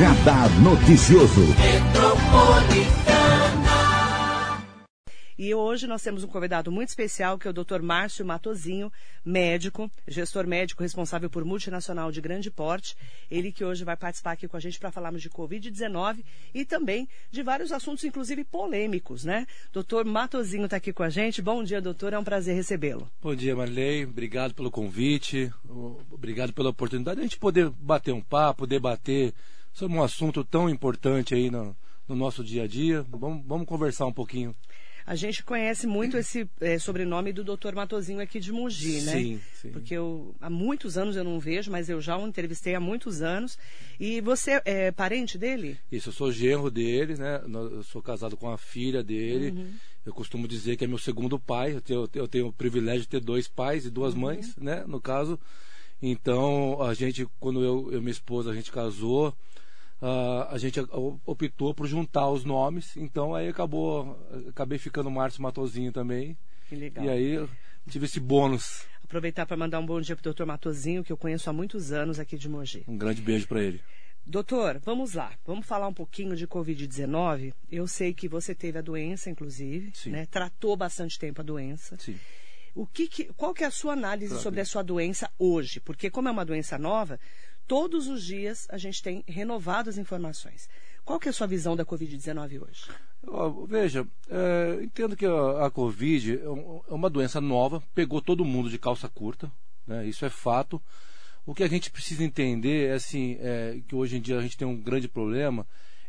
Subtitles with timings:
[0.00, 1.42] Radar Noticioso.
[5.38, 7.82] E hoje nós temos um convidado muito especial, que é o Dr.
[7.82, 8.90] Márcio Matozinho,
[9.22, 12.96] médico, gestor médico responsável por multinacional de grande porte.
[13.30, 17.06] Ele que hoje vai participar aqui com a gente para falarmos de Covid-19 e também
[17.30, 19.46] de vários assuntos, inclusive polêmicos, né?
[19.70, 21.42] Doutor Matozinho está aqui com a gente.
[21.42, 22.14] Bom dia, doutor.
[22.14, 23.06] É um prazer recebê-lo.
[23.20, 24.06] Bom dia, Marley.
[24.06, 25.52] Obrigado pelo convite.
[26.10, 29.34] Obrigado pela oportunidade de a gente poder bater um papo, debater
[29.72, 31.76] sobre um assunto tão importante aí no,
[32.08, 33.04] no nosso dia a dia.
[33.08, 34.54] Vamos, vamos conversar um pouquinho.
[35.06, 37.74] A gente conhece muito esse é, sobrenome do Dr.
[37.74, 39.12] Matozinho aqui de Mogi, né?
[39.12, 39.70] Sim, sim.
[39.70, 43.22] Porque eu, há muitos anos eu não vejo, mas eu já o entrevistei há muitos
[43.22, 43.58] anos.
[43.98, 45.78] E você é parente dele?
[45.90, 47.42] Isso, eu sou genro dele, né?
[47.44, 49.50] Eu sou casado com a filha dele.
[49.50, 49.72] Uhum.
[50.06, 51.74] Eu costumo dizer que é meu segundo pai.
[51.74, 54.20] Eu tenho, eu tenho o privilégio de ter dois pais e duas uhum.
[54.20, 54.84] mães, né?
[54.86, 55.40] No caso.
[56.02, 59.34] Então, a gente, quando eu e minha esposa, a gente casou,
[60.00, 60.80] Uh, a gente
[61.26, 66.38] optou por juntar os nomes, então aí acabou, acabei ficando Márcio Matozinho também.
[66.68, 67.04] Que legal.
[67.04, 67.48] E aí
[67.88, 68.86] tive esse bônus.
[69.04, 71.92] Aproveitar para mandar um bom dia para o doutor Matozinho, que eu conheço há muitos
[71.92, 72.84] anos aqui de Mogi.
[72.88, 73.82] Um grande beijo para ele.
[74.24, 75.32] Doutor, vamos lá.
[75.44, 77.52] Vamos falar um pouquinho de Covid-19.
[77.70, 80.10] Eu sei que você teve a doença, inclusive, Sim.
[80.10, 80.26] né?
[80.26, 81.96] Tratou bastante tempo a doença.
[81.98, 82.16] Sim.
[82.74, 85.80] O que, que qual que é a sua análise sobre a sua doença hoje?
[85.80, 87.18] Porque como é uma doença nova,
[87.70, 90.68] todos os dias a gente tem renovado as informações.
[91.04, 92.86] Qual que é a sua visão da Covid-19 hoje?
[93.68, 98.68] Veja, é, entendo que a, a, Covid é, é uma doença nova, pegou todo mundo
[98.68, 99.48] de calça curta,
[99.86, 100.82] né, isso é fato.
[101.46, 104.58] O que a gente precisa entender é assim, é, que hoje em dia a gente
[104.58, 105.64] tem um grande problema,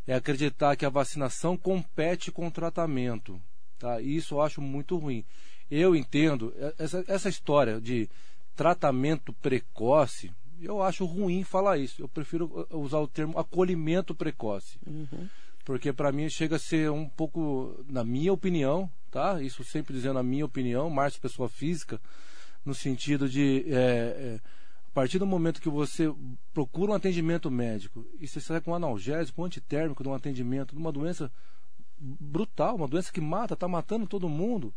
[0.08, 3.40] é acreditar que a vacinação compete com o tratamento.
[3.78, 4.02] Tá?
[4.02, 5.23] E isso eu acho muito ruim.
[5.70, 8.09] Eu entendo é, essa, essa história de
[8.56, 10.31] tratamento precoce,
[10.66, 12.02] eu acho ruim falar isso.
[12.02, 14.80] Eu prefiro uh, usar o termo acolhimento precoce.
[14.86, 15.28] Uhum.
[15.66, 19.41] Porque para mim chega a ser um pouco, na minha opinião, tá?
[19.41, 22.02] Isso sempre dizendo a minha opinião, Márcio pessoa física,
[22.66, 24.40] no sentido de é, é,
[24.88, 26.13] a partir do momento que você
[26.53, 30.75] procura um atendimento médico e você sai com um analgésico, um antitérmico de um atendimento
[30.75, 31.31] de uma doença
[31.97, 34.74] brutal, uma doença que mata, está matando todo mundo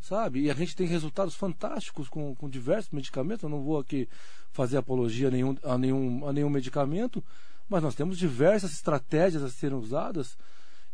[0.00, 0.42] sabe?
[0.42, 3.42] E a gente tem resultados fantásticos com, com diversos medicamentos.
[3.42, 4.08] Eu não vou aqui
[4.52, 7.22] fazer apologia a nenhum, a, nenhum, a nenhum medicamento,
[7.68, 10.36] mas nós temos diversas estratégias a serem usadas.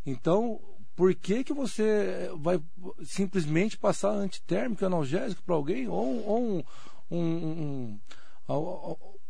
[0.05, 0.59] Então,
[0.95, 2.61] por que, que você vai
[3.03, 5.87] simplesmente passar antitérmico, analgésico para alguém?
[5.87, 6.63] Ou, ou um,
[7.11, 7.99] um,
[8.49, 8.59] um,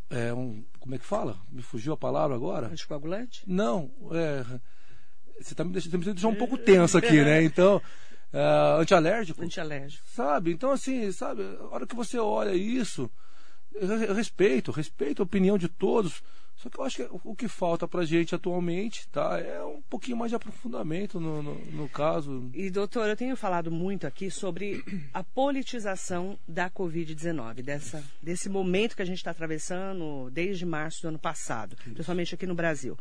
[0.10, 1.38] é, um, Como é que fala?
[1.52, 2.68] Me fugiu a palavra agora?
[2.68, 3.44] Anticoagulante?
[3.48, 4.44] Não, é,
[5.40, 7.44] você está me deixando, me deixando um pouco tenso aqui, né?
[7.44, 7.82] Então,
[8.34, 9.42] uh, antialérgico.
[9.44, 10.04] Antialérgico.
[10.08, 10.52] Sabe?
[10.52, 13.10] Então, assim, sabe, a hora que você olha isso,
[13.74, 16.22] eu respeito, respeito a opinião de todos.
[16.56, 19.40] Só que eu acho que o que falta pra gente atualmente, tá?
[19.40, 22.50] É um pouquinho mais de aprofundamento no, no, no, caso.
[22.54, 28.96] E, doutor, eu tenho falado muito aqui sobre a politização da Covid-19, dessa, desse momento
[28.96, 31.96] que a gente está atravessando desde março do ano passado, Isso.
[31.96, 32.98] principalmente aqui no Brasil.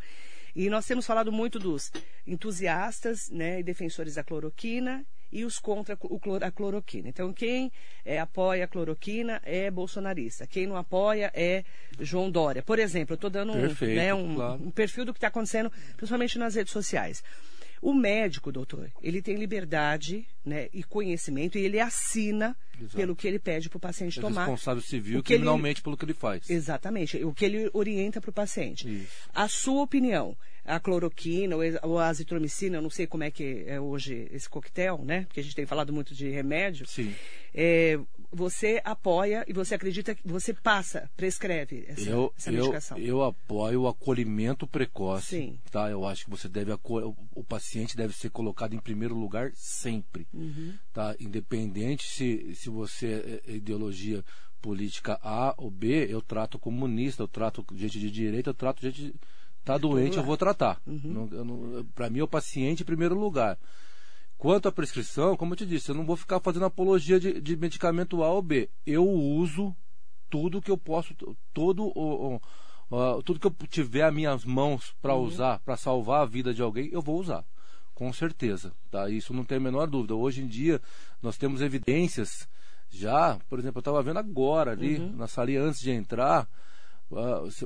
[0.56, 1.93] E nós temos falado muito dos
[2.26, 5.98] entusiastas né, e defensores da cloroquina e os contra
[6.43, 7.09] a cloroquina.
[7.09, 7.72] Então, quem
[8.04, 10.47] é, apoia a cloroquina é bolsonarista.
[10.47, 11.65] Quem não apoia é
[11.98, 12.62] João Dória.
[12.62, 14.62] Por exemplo, eu estou dando Perfeito, né, um, claro.
[14.62, 17.25] um perfil do que está acontecendo, principalmente nas redes sociais.
[17.81, 22.97] O médico, doutor, ele tem liberdade né, e conhecimento e ele assina Exato.
[22.97, 24.43] pelo que ele pede para o paciente é tomar.
[24.43, 25.82] responsável civil criminalmente ele...
[25.82, 26.49] pelo que ele faz.
[26.49, 28.88] Exatamente, o que ele orienta para o paciente.
[28.88, 29.28] Isso.
[29.34, 33.81] A sua opinião, a cloroquina ou a azitromicina, eu não sei como é que é
[33.81, 35.25] hoje esse coquetel, né?
[35.25, 36.87] Porque a gente tem falado muito de remédio.
[36.87, 37.15] Sim.
[37.53, 37.99] É,
[38.31, 42.97] você apoia e você acredita que você passa, prescreve essa, eu, essa medicação?
[42.99, 45.27] Eu, eu apoio o acolhimento precoce.
[45.27, 45.59] Sim.
[45.71, 45.91] Tá?
[45.91, 50.29] Eu acho que você deve o, o paciente deve ser colocado em primeiro lugar sempre.
[50.33, 50.75] Uhum.
[50.93, 51.17] Tá?
[51.19, 54.25] Independente se, se você é, é ideologia
[54.62, 59.03] política A ou B, eu trato comunista, eu trato gente de direita, eu trato gente
[59.03, 59.15] de
[59.62, 60.82] Está doente, eu vou tratar.
[60.85, 61.87] Uhum.
[61.94, 63.56] Para mim, é o paciente em primeiro lugar.
[64.37, 67.56] Quanto à prescrição, como eu te disse, eu não vou ficar fazendo apologia de, de
[67.56, 68.69] medicamento A ou B.
[68.85, 69.75] Eu uso
[70.29, 71.14] tudo que eu posso,
[71.55, 72.41] todo o,
[72.91, 75.23] o, tudo que eu tiver às minhas mãos para uhum.
[75.23, 77.44] usar, para salvar a vida de alguém, eu vou usar.
[77.94, 78.73] Com certeza.
[78.91, 79.08] Tá?
[79.08, 80.17] Isso não tem a menor dúvida.
[80.17, 80.82] Hoje em dia,
[81.23, 82.49] nós temos evidências
[82.91, 85.17] já, por exemplo, eu estava vendo agora ali, uhum.
[85.17, 86.49] na sala antes de entrar,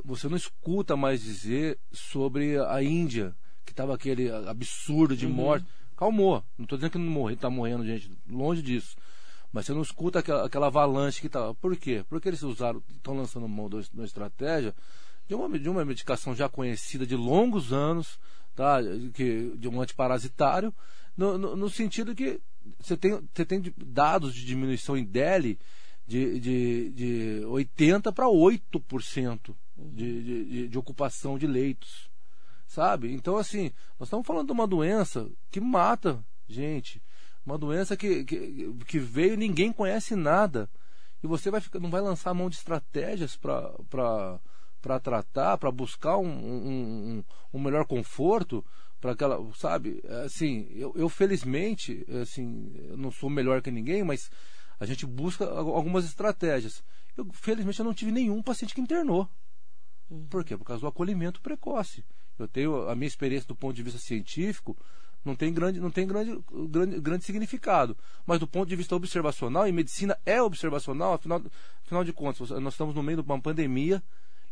[0.04, 3.34] você não escuta mais dizer sobre a Índia,
[3.64, 5.32] que estava aquele absurdo de uhum.
[5.32, 5.66] morte.
[5.96, 6.44] Calmou.
[6.58, 8.96] Não estou dizendo que não está morrendo gente, longe disso.
[9.52, 11.54] Mas você não escuta aquela, aquela avalanche que está.
[11.54, 12.04] Por quê?
[12.08, 14.74] Porque eles usaram, estão lançando mão de uma estratégia
[15.28, 18.18] de uma, de uma medicação já conhecida de longos anos,
[18.54, 18.78] tá?
[19.12, 20.72] que, de um antiparasitário,
[21.16, 22.40] no, no, no sentido que
[22.78, 25.58] você tem, você tem dados de diminuição em DELI
[26.06, 32.08] de, de, de 80% para 8% de, de, de ocupação de leitos.
[32.66, 33.12] Sabe?
[33.12, 37.02] Então, assim, nós estamos falando de uma doença que mata gente.
[37.44, 40.68] Uma doença que, que, que veio ninguém conhece nada.
[41.22, 44.40] E você vai ficar, não vai lançar mão de estratégias para
[45.00, 47.24] tratar, para buscar um, um, um,
[47.54, 48.64] um melhor conforto
[49.00, 50.02] para aquela, sabe?
[50.24, 54.30] Assim, eu, eu felizmente, assim, eu não sou melhor que ninguém, mas
[54.78, 56.82] a gente busca algumas estratégias.
[57.16, 59.28] Eu, felizmente, eu não tive nenhum paciente que internou.
[60.10, 60.26] Uhum.
[60.26, 60.56] Por quê?
[60.56, 62.04] Por causa do acolhimento precoce.
[62.38, 64.76] Eu tenho a minha experiência do ponto de vista científico,
[65.24, 66.38] não tem grande, não tem grande,
[66.68, 67.96] grande, grande significado.
[68.24, 71.42] Mas do ponto de vista observacional, e medicina é observacional, afinal,
[71.84, 74.02] afinal de contas, nós estamos no meio de uma pandemia.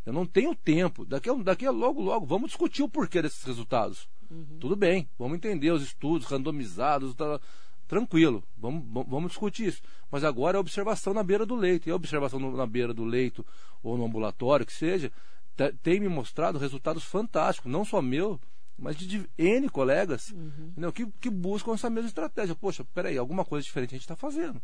[0.04, 1.04] Eu não tenho tempo.
[1.04, 4.08] Daqui a, daqui a logo, logo, vamos discutir o porquê desses resultados.
[4.30, 4.58] Uhum.
[4.58, 7.40] Tudo bem, vamos entender os estudos randomizados, tá,
[7.94, 9.80] tranquilo, vamos, vamos discutir isso.
[10.10, 11.88] Mas agora é observação na beira do leito.
[11.88, 13.46] E a observação na beira do leito
[13.84, 15.12] ou no ambulatório, que seja,
[15.80, 18.40] tem me mostrado resultados fantásticos, não só meu,
[18.76, 20.90] mas de, de N colegas uhum.
[20.90, 22.56] que, que buscam essa mesma estratégia.
[22.56, 24.60] Poxa, peraí, alguma coisa diferente a gente está fazendo.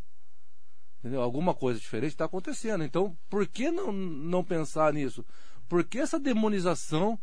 [0.99, 1.23] Entendeu?
[1.23, 2.83] Alguma coisa diferente está acontecendo.
[2.83, 5.25] Então, por que não, não pensar nisso?
[5.69, 7.17] Por que essa demonização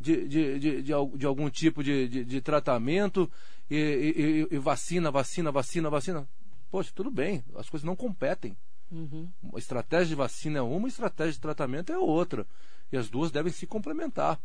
[0.00, 3.30] de, de, de, de, de algum tipo de, de, de tratamento
[3.74, 6.28] e, e, e, vacina, vacina, vacina, vacina?
[6.70, 8.56] Poxa, tudo bem, as coisas não competem.
[8.90, 9.28] Uhum.
[9.54, 12.46] A estratégia de vacina é uma, a estratégia de tratamento é outra.
[12.90, 14.38] E as duas devem se complementar.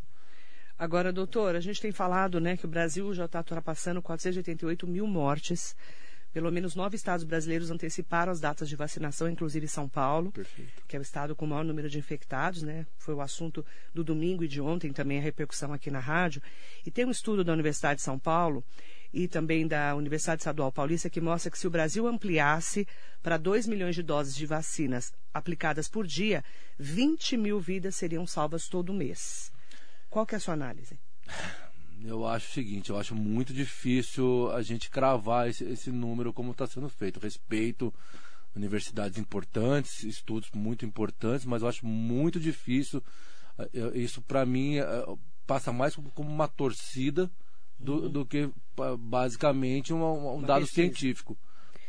[0.80, 5.08] Agora, doutor, a gente tem falado né, que o Brasil já está ultrapassando 488 mil
[5.08, 5.76] mortes.
[6.32, 10.84] Pelo menos nove estados brasileiros anteciparam as datas de vacinação, inclusive São Paulo, Perfeito.
[10.88, 12.86] que é o estado com o maior número de infectados, né?
[12.98, 16.42] Foi o assunto do domingo e de ontem também a repercussão aqui na rádio.
[16.86, 18.64] E tem um estudo da Universidade de São Paulo
[19.14, 22.88] e também da Universidade Estadual Paulista que mostra que se o Brasil ampliasse
[23.22, 26.44] para 2 milhões de doses de vacinas aplicadas por dia,
[26.78, 29.52] 20 mil vidas seriam salvas todo mês.
[30.10, 31.00] Qual que é a sua análise?
[32.04, 36.52] Eu acho o seguinte, eu acho muito difícil a gente cravar esse, esse número como
[36.52, 37.20] está sendo feito.
[37.20, 37.94] Respeito
[38.56, 43.04] universidades importantes, estudos muito importantes, mas eu acho muito difícil.
[43.60, 45.06] Eh, isso para mim eh,
[45.46, 47.30] passa mais como uma torcida
[47.80, 48.50] do, do que
[49.00, 50.88] basicamente um, um dado pesquisa.
[50.88, 51.38] científico.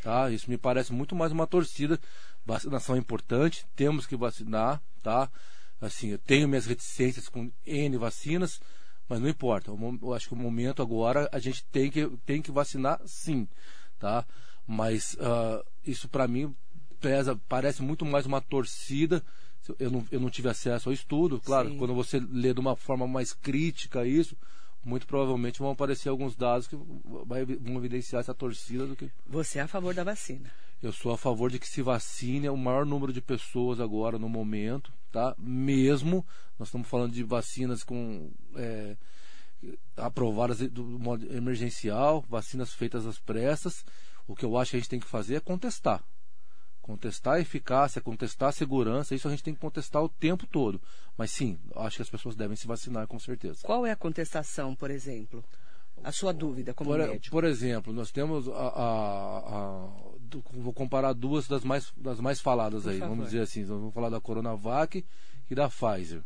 [0.03, 0.31] Tá?
[0.31, 1.99] Isso me parece muito mais uma torcida.
[2.45, 5.31] Vacinação é importante, temos que vacinar, tá?
[5.81, 8.61] Assim, eu tenho minhas reticências com N vacinas,
[9.09, 9.71] mas não importa.
[9.71, 13.47] Eu acho que o momento agora a gente tem que, tem que vacinar sim,
[13.99, 14.25] tá?
[14.67, 16.55] Mas uh, isso para mim
[17.01, 19.23] pesa, parece muito mais uma torcida.
[19.79, 21.77] Eu não, eu não tive acesso ao estudo, claro, sim.
[21.77, 24.35] quando você lê de uma forma mais crítica isso,
[24.85, 29.11] muito provavelmente vão aparecer alguns dados que vão evidenciar essa torcida do que.
[29.27, 30.51] Você é a favor da vacina?
[30.83, 34.29] Eu sou a favor de que se vacine o maior número de pessoas agora no
[34.29, 35.35] momento, tá?
[35.37, 36.25] Mesmo
[36.59, 38.97] nós estamos falando de vacinas com é,
[39.97, 43.85] aprovadas do modo emergencial, vacinas feitas às pressas.
[44.27, 46.03] O que eu acho que a gente tem que fazer é contestar.
[46.89, 50.81] Contestar a eficácia, contestar a segurança, isso a gente tem que contestar o tempo todo.
[51.19, 53.59] Mas sim, acho que as pessoas devem se vacinar com certeza.
[53.63, 55.45] Qual é a contestação, por exemplo?
[56.03, 57.31] A sua dúvida como por, médico?
[57.31, 59.89] Por exemplo, nós temos a, a, a,
[60.55, 63.11] vou comparar duas das mais, das mais faladas por aí, favor.
[63.11, 65.05] vamos dizer assim, vamos falar da Coronavac
[65.51, 66.23] e da Pfizer.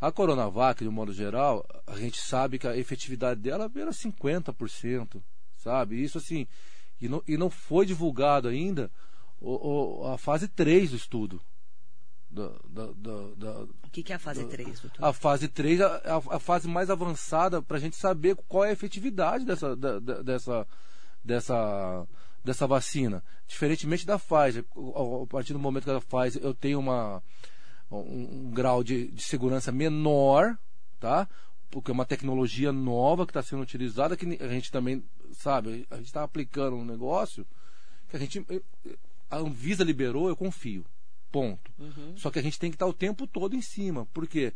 [0.00, 5.20] A Coronavac, de um modo geral, a gente sabe que a efetividade dela era 50%,
[5.58, 6.00] sabe?
[6.00, 6.46] Isso assim,
[7.00, 8.88] e não, e não foi divulgado ainda
[9.40, 11.40] o, o, a fase 3 do estudo.
[12.28, 12.86] Da, da,
[13.36, 15.04] da, o que, que, é a fase 3, doutor?
[15.04, 18.70] A fase 3 é a, a, fase mais avançada para a gente saber qual é
[18.70, 20.66] a efetividade dessa, da, dessa,
[21.24, 22.06] dessa,
[22.44, 23.24] dessa vacina.
[23.46, 24.64] Diferentemente da Pfizer.
[24.74, 27.22] A partir do momento que a Pfizer eu tenho uma,
[27.90, 30.58] um, um grau de, de segurança menor,
[31.00, 31.26] tá?
[31.70, 35.96] porque é uma tecnologia nova que está sendo utilizada, que a gente também, sabe, a
[35.96, 37.46] gente está aplicando um negócio
[38.08, 38.44] que a gente
[39.30, 40.84] a Anvisa liberou, eu confio.
[41.30, 41.72] Ponto.
[41.78, 42.16] Uhum.
[42.16, 44.06] Só que a gente tem que estar o tempo todo em cima.
[44.06, 44.52] Por quê?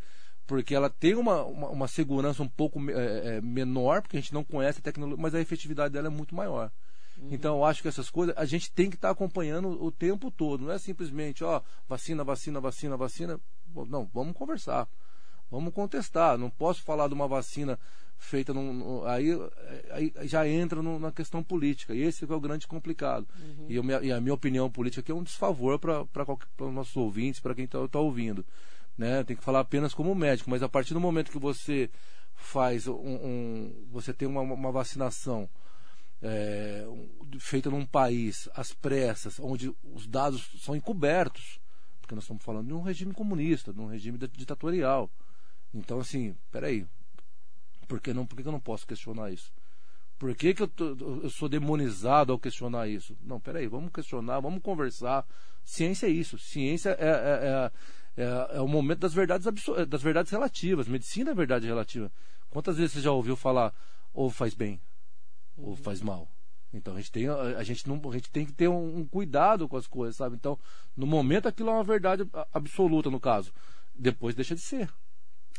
[0.47, 4.35] Porque ela tem uma, uma, uma segurança um pouco é, é, menor, porque a gente
[4.35, 6.73] não conhece a tecnologia, mas a efetividade dela é muito maior.
[7.19, 7.29] Uhum.
[7.31, 10.65] Então, eu acho que essas coisas a gente tem que estar acompanhando o tempo todo.
[10.65, 13.41] Não é simplesmente, ó, vacina, vacina, vacina, vacina.
[13.89, 14.89] Não, vamos conversar.
[15.51, 16.39] Vamos contestar.
[16.39, 17.79] Não posso falar de uma vacina
[18.21, 19.31] feita num, aí,
[19.91, 21.95] aí, já entra no, na questão política.
[21.95, 23.27] E esse é o grande complicado.
[23.41, 23.67] Uhum.
[23.69, 27.55] E, e, a minha opinião política aqui é um desfavor para os nossos ouvintes, para
[27.55, 28.45] quem está tá ouvindo.
[28.97, 29.25] né?
[29.25, 31.91] Tem que falar apenas como médico, mas a partir do momento que você
[32.35, 35.49] faz um, um você tem uma, uma vacinação
[36.23, 36.87] é,
[37.39, 41.59] feita num país às pressas, onde os dados são encobertos,
[42.01, 45.11] porque nós estamos falando de um regime comunista, de um regime ditatorial.
[45.73, 46.87] Então, assim, peraí,
[47.91, 49.53] por que, não, por que eu não posso questionar isso?
[50.17, 53.19] Por que, que eu, tô, eu sou demonizado ao questionar isso?
[53.21, 55.27] Não, peraí, vamos questionar, vamos conversar.
[55.65, 56.39] Ciência é isso.
[56.39, 59.45] Ciência é, é, é, é, é o momento das verdades,
[59.89, 60.87] das verdades relativas.
[60.87, 62.13] Medicina é verdade relativa.
[62.49, 63.75] Quantas vezes você já ouviu falar
[64.15, 64.81] ou faz bem
[65.57, 66.29] ou faz mal?
[66.73, 69.69] Então a gente tem, a gente não, a gente tem que ter um, um, cuidado
[69.69, 70.37] com as coisas, sabe?
[70.37, 70.57] Então,
[70.97, 73.53] no momento aquilo é uma verdade absoluta, no caso.
[73.93, 74.89] Depois deixa de ser.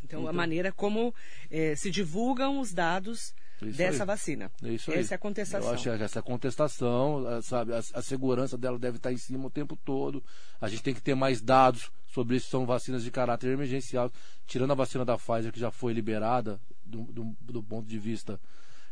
[0.04, 1.14] Então, então a maneira como
[1.50, 4.08] eh, se divulgam os dados dessa aí.
[4.08, 4.52] vacina.
[4.64, 5.08] Isso essa aí.
[5.12, 5.68] é a contestação.
[5.68, 9.52] Eu acho que essa contestação, sabe, a, a, segurança dela deve estar em cima o
[9.52, 10.24] tempo todo.
[10.60, 12.50] A gente tem que ter mais dados sobre isso.
[12.50, 14.12] São vacinas de caráter emergencial.
[14.48, 18.40] Tirando a vacina da Pfizer, que já foi liberada, do, do, do ponto de vista.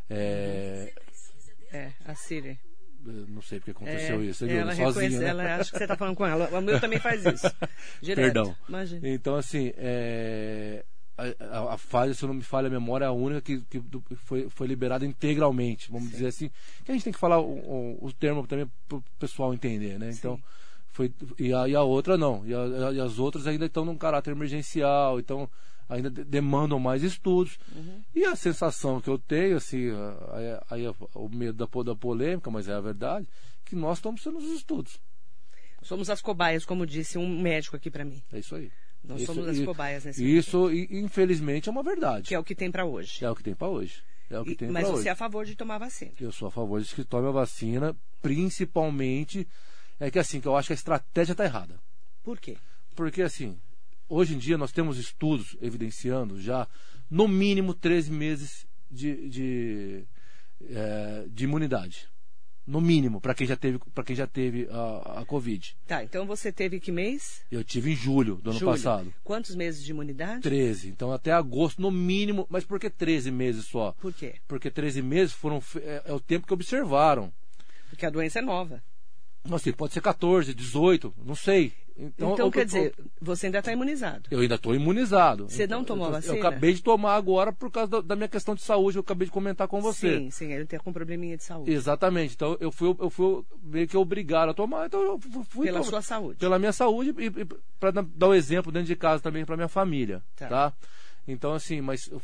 [0.09, 0.93] É,
[1.71, 2.59] é a Siri.
[3.01, 4.45] Não sei porque aconteceu é, isso.
[4.45, 5.27] Ela sozinha, né?
[5.27, 6.49] ela acho que você está falando com ela.
[6.57, 7.47] O meu também faz isso.
[8.01, 8.25] Direto.
[8.25, 8.55] Perdão.
[8.67, 9.07] Imagina.
[9.07, 10.83] Então, assim, é,
[11.39, 13.81] a, a, Pfizer, se eu não me falha a memória, é a única que, que
[14.15, 16.13] foi, foi liberada integralmente, vamos Sim.
[16.13, 16.51] dizer assim.
[16.83, 19.99] Que a gente tem que falar o, o, o termo também para o pessoal entender,
[19.99, 20.11] né?
[20.11, 20.39] Então,
[20.91, 22.45] foi, e, a, e a outra não.
[22.45, 25.49] E, a, e, as outras ainda estão num caráter emergencial, então
[25.87, 27.57] ainda demandam mais estudos.
[27.75, 28.01] Uhum.
[28.13, 29.87] E a sensação que eu tenho, assim,
[30.69, 30.85] aí,
[31.15, 33.27] o medo da, da polêmica, mas é a verdade,
[33.65, 34.99] que nós estamos sendo os estudos.
[35.81, 38.21] Somos as cobaias, como disse um médico aqui para mim.
[38.31, 38.71] É isso aí.
[39.03, 40.93] Nós isso, somos as cobaias nesse Isso, momento.
[40.93, 42.27] infelizmente, é uma verdade.
[42.27, 43.23] Que é o que tem para hoje.
[43.23, 44.03] É o que tem para hoje.
[44.29, 45.07] É o que e, tem mas você hoje.
[45.07, 46.11] é a favor de tomar vacina?
[46.19, 49.47] Eu sou a favor de que tome a vacina, principalmente.
[49.99, 51.79] É que assim, que eu acho que a estratégia está errada.
[52.23, 52.57] Por quê?
[52.95, 53.57] Porque assim,
[54.07, 56.67] hoje em dia nós temos estudos evidenciando já
[57.09, 60.03] no mínimo 13 meses de, de,
[60.69, 62.07] é, de imunidade.
[62.69, 65.75] No mínimo, para quem já teve, para quem já teve a, a Covid.
[65.87, 67.41] Tá, então você teve que mês?
[67.51, 68.71] Eu tive em julho do ano julho.
[68.71, 69.13] passado.
[69.23, 70.41] Quantos meses de imunidade?
[70.41, 70.89] 13.
[70.89, 72.45] Então até agosto, no mínimo.
[72.47, 73.93] Mas por que 13 meses só?
[73.99, 74.35] Por quê?
[74.47, 77.33] Porque 13 meses foram é, é o tempo que observaram.
[77.89, 78.83] Porque a doença é nova.
[79.55, 81.73] Assim, pode ser 14, 18, não sei.
[82.01, 84.29] Então, então quer dizer, você ainda está imunizado.
[84.31, 85.49] Eu ainda estou imunizado.
[85.49, 86.35] Você não tomou eu, a vacina?
[86.35, 89.25] Eu acabei de tomar agora por causa da, da, minha questão de saúde, eu acabei
[89.25, 90.17] de comentar com você.
[90.17, 91.69] Sim, sim, ele tem um probleminha de saúde.
[91.69, 92.35] Exatamente.
[92.35, 95.65] Então eu fui, eu fui meio que obrigado a tomar, então eu fui.
[95.65, 96.39] Pela tomar, sua saúde.
[96.39, 97.45] Pela minha saúde e, e
[97.77, 100.23] para dar o um exemplo dentro de casa também para minha família.
[100.37, 100.47] Tá.
[100.47, 100.73] tá?
[101.27, 102.21] Então, assim, mas eu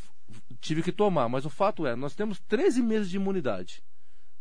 [0.58, 1.28] tive que tomar.
[1.28, 3.82] Mas o fato é, nós temos 13 meses de imunidade,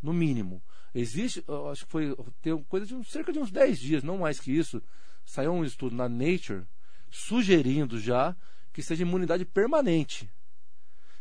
[0.02, 0.62] no mínimo.
[0.98, 4.50] Existe, acho que foi tem coisa de cerca de uns 10 dias, não mais que
[4.50, 4.82] isso
[5.26, 6.66] saiu um estudo na Nature
[7.12, 8.34] sugerindo já
[8.72, 10.30] que seja imunidade permanente.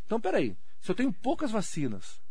[0.05, 2.21] Então, peraí, se eu tenho poucas vacinas,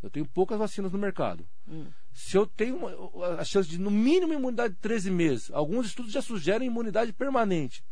[0.00, 1.44] eu tenho poucas vacinas no mercado.
[1.66, 1.88] Hum.
[2.12, 6.12] Se eu tenho uma, a chance de, no mínimo, imunidade de 13 meses, alguns estudos
[6.12, 7.84] já sugerem imunidade permanente.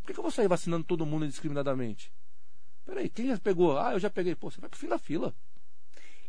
[0.00, 2.10] Por que, que eu vou sair vacinando todo mundo indiscriminadamente?
[2.86, 3.78] Peraí, quem já pegou?
[3.78, 4.34] Ah, eu já peguei.
[4.34, 5.34] Pô, você vai pro fim da fila.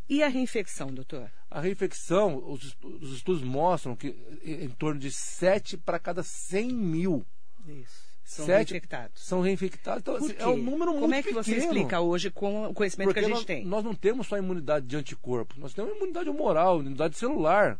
[0.09, 1.31] E a reinfecção, doutor?
[1.49, 7.25] A reinfecção, os, os estudos mostram que em, torno de 7 para cada 100 mil.
[7.67, 8.13] Isso.
[8.23, 9.21] São Sete reinfectados.
[9.21, 10.01] São reinfectados.
[10.01, 11.01] Então, assim, é um número muito pequeno.
[11.01, 13.65] Como é que você explica hoje com o conhecimento Porque que a gente nós, tem?
[13.65, 17.79] Nós não temos só imunidade de anticorpo, nós temos imunidade humoral, imunidade celular.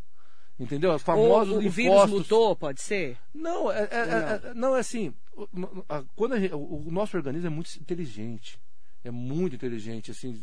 [0.59, 0.93] Entendeu?
[0.93, 3.17] Os famosos Ou o vírus mutou, pode ser?
[3.33, 4.17] Não, é, é, não?
[4.17, 5.13] É, não, é assim.
[6.15, 8.59] Quando gente, o nosso organismo é muito inteligente.
[9.03, 10.11] É muito inteligente.
[10.11, 10.39] Assim,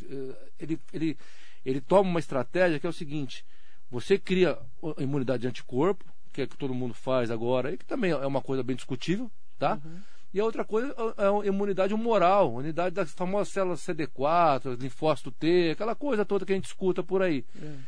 [0.58, 1.16] ele, ele,
[1.64, 3.44] ele toma uma estratégia que é o seguinte:
[3.90, 4.58] você cria
[4.98, 8.40] imunidade de anticorpo, que é que todo mundo faz agora, e que também é uma
[8.40, 9.80] coisa bem discutível, tá?
[9.84, 10.00] Uhum.
[10.32, 15.32] E a outra coisa é a imunidade humoral, a unidade das famosas células CD4, linfócito
[15.32, 17.44] T, aquela coisa toda que a gente escuta por aí.
[17.60, 17.80] Uhum.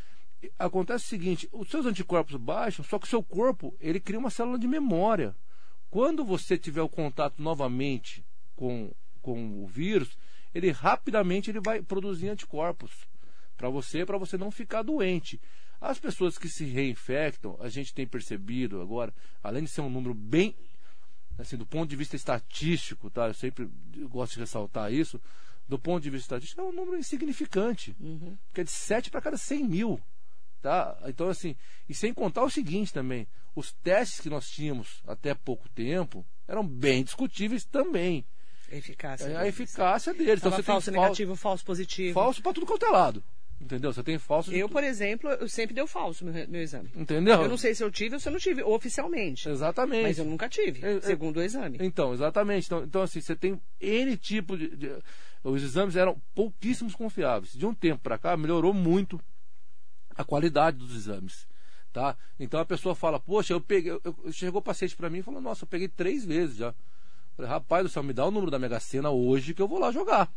[0.59, 4.29] Acontece o seguinte, os seus anticorpos baixam, só que o seu corpo, ele cria uma
[4.29, 5.37] célula de memória.
[5.89, 8.25] Quando você tiver o contato novamente
[8.57, 10.19] com, com o vírus,
[10.53, 12.91] ele rapidamente ele vai produzir anticorpos
[13.63, 15.41] para você, para você não ficar doente.
[15.81, 20.13] As pessoas que se reinfectam, a gente tem percebido agora, além de ser um número
[20.13, 20.57] bem,
[21.39, 23.29] assim, do ponto de vista estatístico, tá?
[23.29, 23.71] Eu sempre
[24.11, 25.21] gosto de ressaltar isso.
[25.69, 28.37] Do ponto de vista estatístico, é um número insignificante, uhum.
[28.49, 30.01] porque é de 7 para cada 100 mil.
[30.61, 30.99] Tá?
[31.07, 31.55] Então, assim,
[31.89, 36.67] e sem contar o seguinte também: os testes que nós tínhamos até pouco tempo eram
[36.67, 38.25] bem discutíveis também.
[38.73, 39.27] A eficácia.
[39.27, 40.41] É, a eficácia deles.
[40.41, 42.15] Então, você falso tem falso negativo, falso positivo.
[42.15, 43.23] Falso para tudo quanto é lado.
[43.63, 43.93] Entendeu?
[43.93, 44.53] Você tem falso.
[44.53, 46.91] Eu, por exemplo, eu sempre deu falso meu, meu exame.
[46.97, 47.43] Entendeu?
[47.43, 49.49] Eu não sei se eu tive ou se eu não tive, oficialmente.
[49.49, 50.03] Exatamente.
[50.03, 51.79] Mas eu nunca tive, É, é- segundo o exame.
[51.81, 52.67] Então, exatamente.
[52.67, 54.99] Então, então, assim, você tem N tipo de, de-
[55.45, 57.53] Os exames eram pouquíssimos confiáveis.
[57.53, 59.21] De um tempo para cá, melhorou muito
[60.17, 61.47] a qualidade dos exames.
[61.93, 62.17] Tá?
[62.41, 63.93] Então a pessoa fala, poxa, eu peguei.
[63.93, 66.75] eu- eu- chegou o paciente para mim e falou, nossa, eu peguei três vezes já.
[67.37, 69.79] Falei, rapaz do céu, me dá o número da Mega Sena hoje que eu vou
[69.79, 70.33] lá jogar.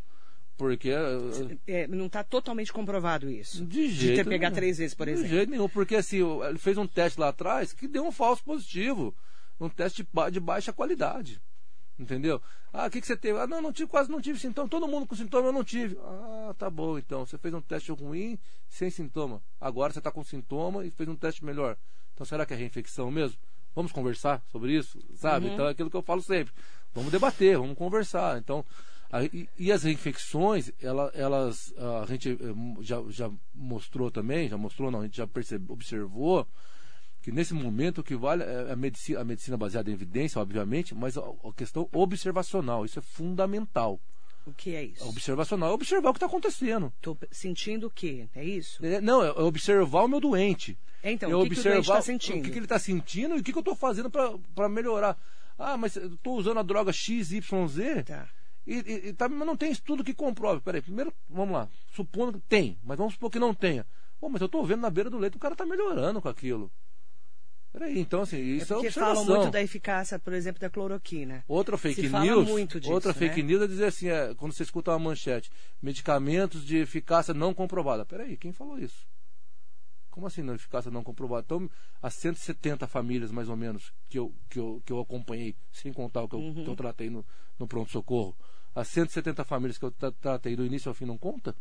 [0.57, 0.89] Porque.
[0.89, 3.65] eh, É, não está totalmente comprovado isso.
[3.65, 4.61] De jeito ter pegado nenhum.
[4.61, 5.27] três vezes, por exemplo.
[5.29, 8.43] De jeito nenhum, porque assim, ele fez um teste lá atrás que deu um falso
[8.43, 9.13] positivo.
[9.59, 11.41] Um teste de, ba- de baixa qualidade.
[11.97, 12.41] Entendeu?
[12.73, 13.39] Ah, o que, que você teve?
[13.39, 14.67] Ah, não, não tive, quase não tive sintoma.
[14.67, 15.97] Todo mundo com sintoma eu não tive.
[16.03, 17.25] Ah, tá bom, então.
[17.25, 19.41] Você fez um teste ruim, sem sintoma.
[19.61, 21.77] Agora você está com sintoma e fez um teste melhor.
[22.13, 23.37] Então será que é reinfecção mesmo?
[23.73, 25.47] Vamos conversar sobre isso, sabe?
[25.47, 25.53] Uhum.
[25.53, 26.53] Então é aquilo que eu falo sempre.
[26.93, 28.37] Vamos debater, vamos conversar.
[28.37, 28.65] Então,
[29.57, 35.01] e, as reinfecções, ela- elas, a gente eh, já, já mostrou também, já mostrou, não,
[35.01, 36.47] a gente já percebe, observou
[37.21, 40.93] que nesse momento o que vale é a medicina, a medicina baseada em evidência, obviamente,
[40.93, 43.99] mas a, a questão observacional, isso é fundamental.
[44.45, 45.07] O que é isso?
[45.07, 46.93] Observacional é observar o que está acontecendo.
[47.01, 48.27] Tô sentindo o quê?
[48.35, 48.85] É isso?
[48.85, 50.77] É, não, é observar o meu doente.
[51.01, 52.43] É, então, é o que, que o doente está o sentindo?
[52.43, 55.17] que, que ele está sentindo e o que, que eu estou fazendo para melhorar.
[55.57, 57.39] Ah, mas eu estou usando a droga XYZ
[58.05, 58.27] Tá.
[58.65, 60.61] E, e, e tá, mas não tem estudo que comprove.
[60.61, 61.69] Peraí, primeiro, vamos lá.
[61.91, 63.85] Supondo que tem, mas vamos supor que não tenha.
[64.19, 66.71] Pô, mas eu estou vendo na beira do leito o cara está melhorando com aquilo.
[67.71, 69.25] Peraí, então assim, É isso é, porque observação.
[69.25, 71.43] falam muito da eficácia, por exemplo, da cloroquina.
[71.45, 73.19] Outra fake Se news, muito disso, outra né?
[73.19, 77.53] fake news é dizer assim, é, quando você escuta uma manchete, medicamentos de eficácia não
[77.53, 78.05] comprovada.
[78.05, 79.05] Peraí, quem falou isso?
[80.09, 81.43] Como assim, não eficácia não comprovada?
[81.45, 81.69] Então,
[82.01, 86.23] as 170 famílias, mais ou menos, que eu, que eu, que eu acompanhei, sem contar
[86.23, 86.63] o que eu, Uhum.
[86.63, 87.25] que eu tratei no,
[87.59, 88.33] no pronto-socorro,
[88.75, 91.55] as 170 famílias que eu tra- tratei do início ao fim não conta?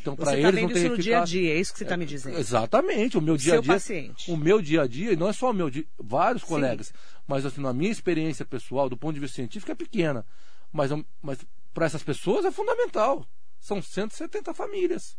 [0.00, 1.78] Então, para está eles não vendo tem isso no dia a dia, é isso que
[1.78, 2.38] você está me dizendo.
[2.38, 3.72] Exatamente, o meu dia a Seu dia.
[3.72, 4.30] paciente.
[4.30, 6.92] O meu dia a dia, e não é só o meu dia, vários colegas,
[7.26, 10.26] mas assim, na minha experiência pessoal, do ponto de vista científico, é pequena.
[10.70, 10.90] Mas,
[11.22, 11.38] mas
[11.72, 13.26] para essas pessoas é fundamental.
[13.58, 15.16] São 170 famílias.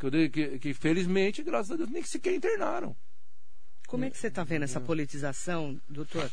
[0.00, 2.96] Que, eu que, que felizmente, graças a Deus, nem sequer internaram.
[3.86, 4.64] Como é que você está vendo Hum.
[4.64, 6.28] essa politização, doutor?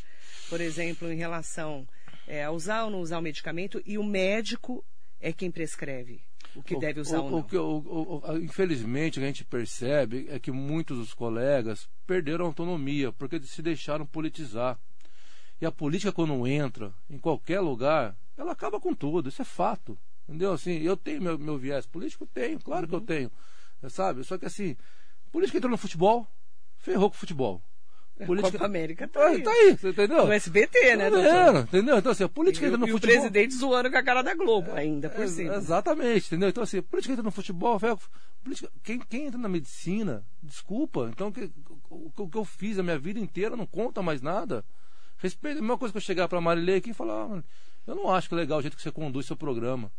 [0.48, 1.86] Por exemplo, em relação
[2.30, 4.84] é, a usar ou não usar o medicamento e o médico
[5.20, 6.22] é quem prescreve
[6.54, 7.38] o que O- deve usar o, ou não.
[7.38, 11.88] o o- o- o- infelizmente, o que a gente percebe é que muitos dos colegas
[12.06, 14.78] perderam a autonomia porque se deixaram politizar.
[15.60, 19.28] E a política, quando entra em qualquer lugar, ela acaba com tudo.
[19.28, 19.98] Isso é fato.
[20.26, 20.52] Entendeu?
[20.52, 22.24] Assim, eu tenho meu, meu viés político?
[22.26, 22.88] Tenho, claro Uhum.
[22.88, 23.30] que eu tenho.
[23.88, 24.22] Sabe?
[24.24, 24.76] Só que assim,
[25.32, 26.26] política entrou no futebol,
[26.78, 27.62] ferrou com o futebol.
[28.24, 29.42] A Copa América tá Ah, aí.
[29.42, 30.26] tá aí, você entendeu?
[30.26, 31.32] No SBT, né, Tá doutor?
[31.52, 31.58] vendo?
[31.60, 31.98] Entendeu?
[31.98, 33.16] Então, assim, a política E, entra o- no e o futebol.
[33.16, 35.54] presidente zoando com a cara da Globo ainda, por Ex- cima.
[35.54, 36.48] Exatamente, entendeu?
[36.48, 37.98] Então, assim, política entra no futebol, ferro,
[38.42, 41.50] política, quem, quem entra na medicina, desculpa, então que-
[41.88, 44.64] o, o que eu fiz a minha vida inteira não conta mais nada.
[45.18, 47.42] Respeita, a mesma coisa que eu chegar pra Marilei aqui e falar, ah,
[47.86, 49.90] eu não acho que é legal o jeito que você conduz seu programa.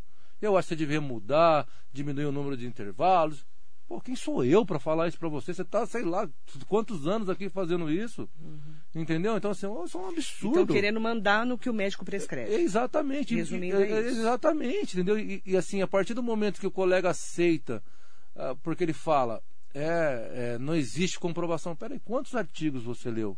[0.41, 3.45] Eu acho que você devia mudar, diminuir o número de intervalos.
[3.91, 5.53] Pô, quem sou eu para falar isso para você?
[5.53, 6.25] Você tá, sei lá,
[6.65, 8.29] quantos anos aqui fazendo isso?
[8.95, 9.35] Entendeu?
[9.35, 10.61] Então, assim, isso é um absurdo.
[10.61, 12.53] Estão querendo mandar no que o médico prescreve.
[12.53, 13.35] É, Exatamente.
[13.35, 14.07] Resumindo, é é-.
[14.07, 15.19] Exatamente, entendeu?
[15.19, 17.83] E, e, assim, a partir do momento que o colega aceita,
[18.33, 21.75] ah, porque ele fala, é, é, não existe comprovação.
[21.75, 23.37] Peraí, quantos artigos você leu?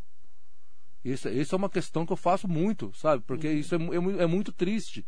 [1.04, 3.24] Isso, isso é uma questão que eu faço muito, sabe?
[3.26, 3.54] Porque Uhum.
[3.54, 5.04] isso é, é, é muito triste.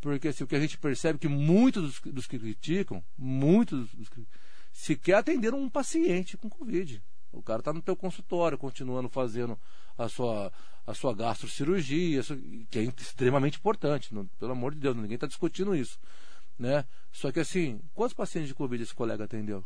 [0.00, 3.88] Porque assim, o que a gente percebe é que muitos dos, dos que criticam, muitos
[3.94, 4.26] dos que
[4.72, 7.02] sequer atenderam um paciente com Covid.
[7.32, 9.58] O cara está no teu consultório, continuando fazendo
[9.96, 10.52] a sua,
[10.86, 12.20] a sua gastrocirurgia,
[12.70, 14.14] que é extremamente importante.
[14.14, 15.98] não- pelo amor de Deus, ninguém está discutindo isso.
[16.58, 16.84] Né?
[17.10, 19.64] Só que assim, quantos pacientes de Covid esse colega atendeu?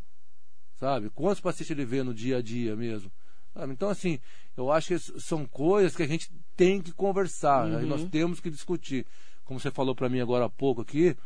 [0.79, 1.11] Sabe?
[1.11, 3.11] Quantos pacientes ele vê no dia a dia mesmo?
[3.53, 3.73] Sabe?
[3.73, 4.19] Então, assim,
[4.57, 8.51] eu acho que são coisas que a gente tem que conversar, aí nós temos que
[8.51, 9.07] discutir.
[9.45, 11.17] Como você falou para mim agora há pouco aqui,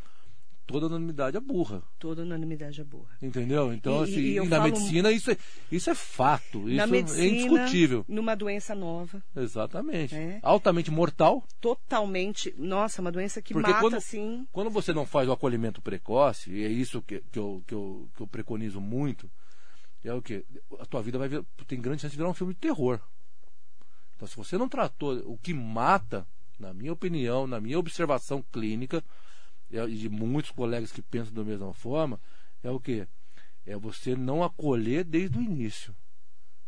[0.72, 1.82] toda unanimidade é burra.
[1.98, 3.06] Toda unanimidade é boa.
[3.20, 3.72] Entendeu?
[3.72, 5.36] Então, E- assim, e e na falo- medicina isso é,
[5.70, 6.58] isso é fato.
[6.60, 8.04] Na Isso medicina, é indiscutível.
[8.08, 10.14] numa doença nova, Exatamente.
[10.14, 10.38] É.
[10.42, 11.44] Altamente mortal.
[11.60, 12.54] totalmente.
[12.58, 14.46] Nossa, uma doença que Porque mata quando- assim.
[14.52, 18.08] Quando você não faz o acolhimento precoce, e é isso que, que, eu, que, eu,
[18.16, 19.30] que eu preconizo muito,
[20.04, 20.44] é o que?
[20.78, 23.00] A tua vida vai vir, tem grande chance de virar um filme de terror.
[24.16, 26.26] Então, se você não tratou o que mata,
[26.58, 29.02] na minha opinião, na minha observação clínica, é,
[29.70, 32.20] e de muitos colegas que pensam da mesma forma,
[32.62, 33.06] é o que?
[33.64, 35.94] É você não acolher desde o início.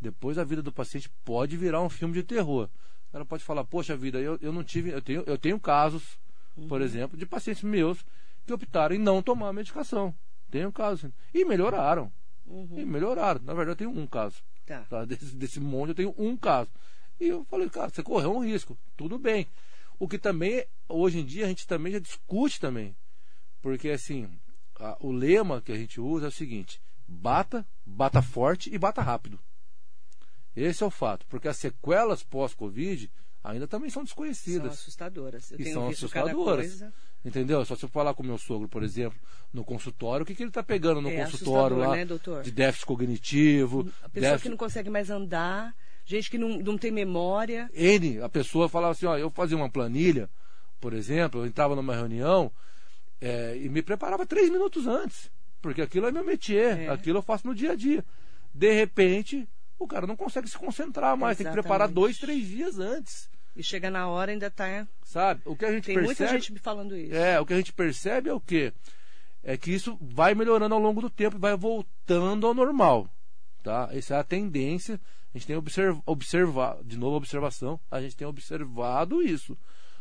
[0.00, 2.68] Depois a vida do paciente pode virar um filme de terror.
[3.12, 4.90] Cara pode falar, poxa vida, eu, eu não tive.
[4.90, 6.18] Eu tenho, eu tenho casos,
[6.66, 8.04] por exemplo, de pacientes meus
[8.46, 10.14] que optaram em não tomar a medicação.
[10.50, 11.10] Tenho casos.
[11.32, 12.10] E melhoraram.
[12.46, 12.78] Uhum.
[12.78, 13.40] E melhoraram.
[13.44, 14.42] Na verdade, eu tenho um caso.
[14.66, 14.80] Tá.
[14.88, 15.04] Tá?
[15.04, 16.70] Desse, desse monte, eu tenho um caso.
[17.20, 18.78] E eu falei, cara, você correu um risco.
[18.96, 19.46] Tudo bem.
[20.02, 22.96] O que também, hoje em dia, a gente também já discute também.
[23.60, 24.28] Porque, assim,
[24.80, 29.00] a- o lema que a gente usa é o seguinte: bata, bata forte e bata
[29.00, 29.38] rápido.
[30.56, 31.24] Esse é o fato.
[31.28, 33.08] Porque as sequelas pós-Covid
[33.44, 34.72] ainda também são São desconhecidas.
[34.72, 35.52] assustadoras.
[35.52, 36.84] Eu E são assustadoras.
[37.24, 37.64] Entendeu?
[37.64, 39.16] Só se eu falar com o meu sogro, por exemplo,
[39.52, 41.94] no consultório, o que, que ele está pegando no É consultório lá?
[41.94, 42.04] né?
[42.42, 43.82] De déficit cognitivo.
[44.02, 44.42] A pessoa déficit...
[44.42, 45.72] que não consegue mais andar,
[46.12, 47.68] gente que não, não tem memória.
[47.74, 50.28] N, a pessoa falava assim, ó, eu fazia uma planilha,
[50.80, 52.50] por exemplo, eu entrava numa reunião
[53.20, 56.88] é, e me preparava três minutos antes, porque aquilo é meu métier, É.
[56.88, 58.04] aquilo eu faço no dia a dia.
[58.54, 59.48] De repente,
[59.78, 61.94] o cara não consegue se concentrar mais, tem que preparar Exatamente.
[61.94, 64.86] dois, três dias antes, E chega na hora ainda tá.
[65.04, 65.42] sabe?
[65.44, 66.06] O que a gente Tem percebe...
[66.20, 67.14] muita gente me falando isso.
[67.14, 68.72] É, o que a gente percebe é o quê?
[69.44, 73.08] É que isso vai melhorando ao longo do tempo e vai voltando ao normal.
[73.62, 73.88] Tá?
[73.92, 74.98] Essa é a tendência.
[75.34, 79.56] A gente tem observ observado, de novo a observação, a gente tem observado isso.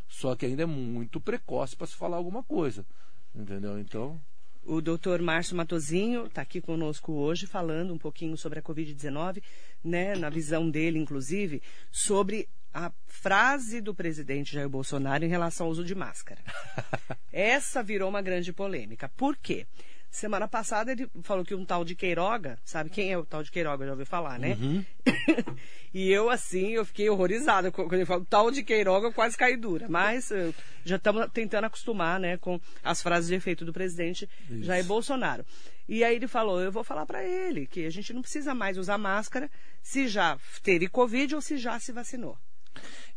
[0.08, 2.86] Só que ainda é muito precoce para se falar alguma coisa.
[3.34, 3.80] Entendeu?
[3.80, 4.22] Então,
[4.64, 9.42] O doutor Márcio Matozinho está aqui conosco hoje falando um pouquinho sobre a Covid-19,
[9.84, 15.72] né, na visão dele, inclusive, sobre a frase do presidente Jair Bolsonaro em relação ao
[15.72, 16.42] uso de máscara.
[17.32, 19.10] Essa virou uma grande polêmica.
[19.10, 19.66] Por quê?
[20.12, 23.50] Semana passada ele falou que um tal de Queiroga, sabe quem é o tal de
[23.50, 23.86] Queiroga?
[23.86, 24.58] Já ouviu falar, né?
[24.60, 24.86] Uhum.
[25.94, 29.56] e eu, assim, eu fiquei horrorizada quando ele falou tal de Queiroga, eu quase caí
[29.56, 29.88] dura.
[29.90, 34.64] Mas eh, já estamos tentando acostumar, né, com as frases de efeito do presidente Isso.
[34.64, 35.46] Jair Bolsonaro.
[35.88, 38.78] E aí ele falou, eu vou falar para ele que a gente não precisa mais
[38.78, 39.50] usar máscara
[39.82, 42.38] se já teve Covid ou se já se vacinou.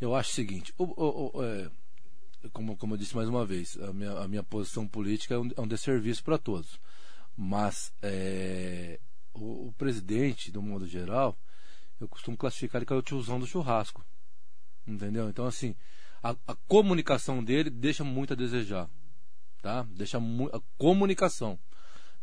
[0.00, 1.68] eu acho o seguinte: o- o- o- é,
[2.52, 5.50] como, como eu disse mais uma vez, a minha, a minha posição política é um,
[5.56, 6.78] é um desserviço para todos.
[7.36, 9.00] Mas é,
[9.32, 11.36] o, o presidente, do modo geral,
[12.00, 14.04] eu costumo classificar ele como o tiozão do churrasco.
[14.86, 15.28] Entendeu?
[15.28, 15.74] Então, assim,
[16.22, 18.88] a, a comunicação dele deixa muito a desejar.
[19.62, 19.82] Tá?
[19.90, 21.58] Deixa mu- a comunicação.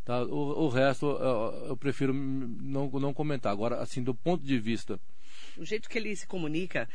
[0.04, 0.22] Tá?
[0.22, 3.52] O, o resto eu, eu prefiro não, não comentar.
[3.52, 4.98] Agora, assim, do ponto de vista
[5.56, 6.88] O jeito que ele se comunica,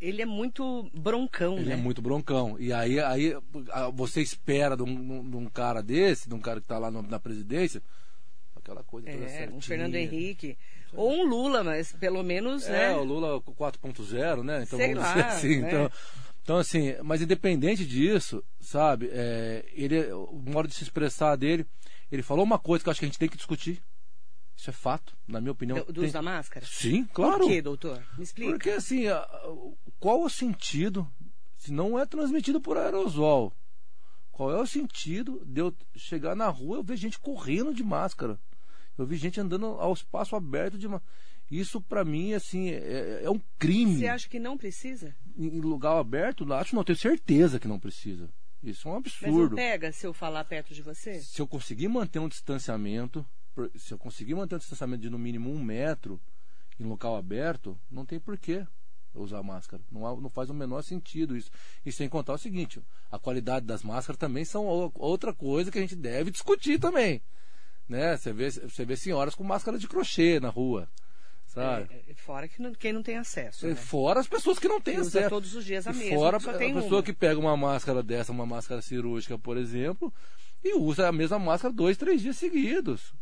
[0.00, 1.72] ele é muito broncão, Ele né?
[1.74, 2.56] é muito broncão.
[2.58, 3.34] E aí, aí
[3.94, 7.02] você espera de um, de um cara desse, de um cara que está lá no-
[7.02, 7.82] na presidência,
[8.54, 9.56] aquela coisa toda É, certinha.
[9.56, 10.56] um Fernando Henrique.
[10.92, 12.92] Ou um Lula, mas pelo menos, É, né?
[12.96, 14.62] o Lula 4.0, né?
[14.62, 15.60] Então Sei vamos lá, dizer assim.
[15.60, 15.68] né?
[15.68, 15.90] Então,
[16.42, 21.66] então, assim, mas independente disso, sabe, é, ele, o modo de se expressar dele,
[22.10, 23.82] ele falou uma coisa que eu acho que a gente tem que discutir.
[24.56, 25.78] Isso é fato, na minha opinião.
[25.78, 26.64] Do, do Tem- uso da máscara?
[26.66, 27.40] Sim, claro.
[27.40, 28.02] Por quê, doutor?
[28.16, 28.52] Me explica.
[28.52, 29.02] Porque assim,
[30.00, 31.06] qual o sentido
[31.58, 33.52] se não é transmitido por aerosol?
[34.32, 37.82] Qual é o sentido de eu chegar na rua e eu ver gente correndo de
[37.82, 38.38] máscara?
[38.96, 41.12] Eu vi gente andando ao espaço aberto de máscara.
[41.50, 43.98] Isso pra mim assim é, é um crime.
[43.98, 45.14] Você acha que não precisa?
[45.36, 48.28] Em lugar aberto, acho não, tenho certeza que não precisa.
[48.62, 49.54] Isso é um Mas não absurdo.
[49.56, 51.20] pega se eu falar perto de você?
[51.20, 53.24] Se eu conseguir manter um distanciamento,
[53.76, 56.20] se eu conseguir manter um distanciamento de no mínimo um metro
[56.78, 58.66] em local aberto, não tem porquê
[59.14, 59.82] usar máscara.
[59.90, 61.50] Não, há- não faz o menor sentido isso.
[61.86, 65.80] E sem contar o seguinte, a qualidade das máscaras também são outra coisa que a
[65.80, 67.22] gente deve discutir também.
[67.88, 68.16] Né?
[68.16, 70.86] Você vê, você vê senhoras com máscara de crochê na rua.
[71.46, 71.86] Sabe?
[71.94, 73.64] É, é, fora que não- quem não tem acesso.
[73.66, 73.74] E Né?
[73.76, 75.30] Fora as pessoas que não têm Que usa acesso.
[75.30, 77.02] todos os dias a mesma, Fora a tem pessoa uma.
[77.02, 80.12] que pega uma máscara dessa, uma máscara cirúrgica, por exemplo,
[80.62, 83.14] e usa a mesma máscara dois, três dias seguidos.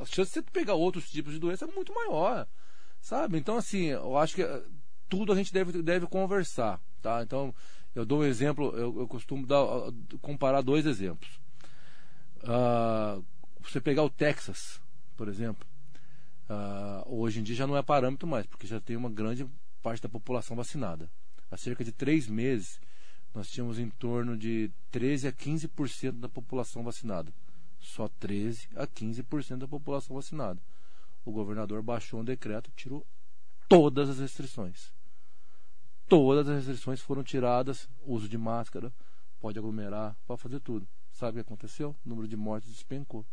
[0.00, 2.46] A chance de você pegar outros tipos de doença é muito maior.
[3.00, 3.38] Sabe?
[3.38, 4.62] Então, assim, eu acho que eh,
[5.08, 6.80] tudo a gente deve, deve conversar.
[7.00, 7.22] Tá?
[7.22, 7.54] Então,
[7.94, 11.40] eu dou um exemplo, eu, eu costumo dar, ah, comparar dois exemplos.
[12.44, 13.20] Ah,
[13.60, 14.80] você pegar o Texas,
[15.16, 15.66] por exemplo.
[16.48, 19.46] Ah, hoje em dia já não é parâmetro mais, porque já tem uma grande
[19.82, 21.10] parte da população vacinada.
[21.50, 22.80] Há cerca de três meses,
[23.34, 27.32] nós tínhamos em torno de 13 a 15% da população vacinada.
[27.80, 30.60] Só 13 a 15% da população vacinada.
[31.24, 33.06] O governador baixou um decreto, tirou
[33.68, 34.92] todas as restrições.
[36.08, 38.92] Todas as restrições foram tiradas, uso de máscara,
[39.38, 40.88] pode aglomerar, pode fazer tudo.
[41.12, 41.94] Sabe o que aconteceu?
[42.04, 43.26] O número de mortes despencou.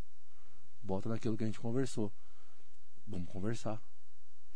[0.83, 2.11] Volta naquilo que a gente conversou.
[3.07, 3.81] Vamos conversar.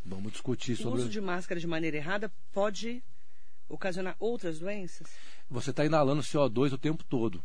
[0.03, 1.01] Vamos discutir O sobre.
[1.01, 3.03] uso de máscara de maneira errada pode
[3.67, 5.07] ocasionar outras doenças?
[5.49, 7.43] Você está inalando CO2 o tempo todo.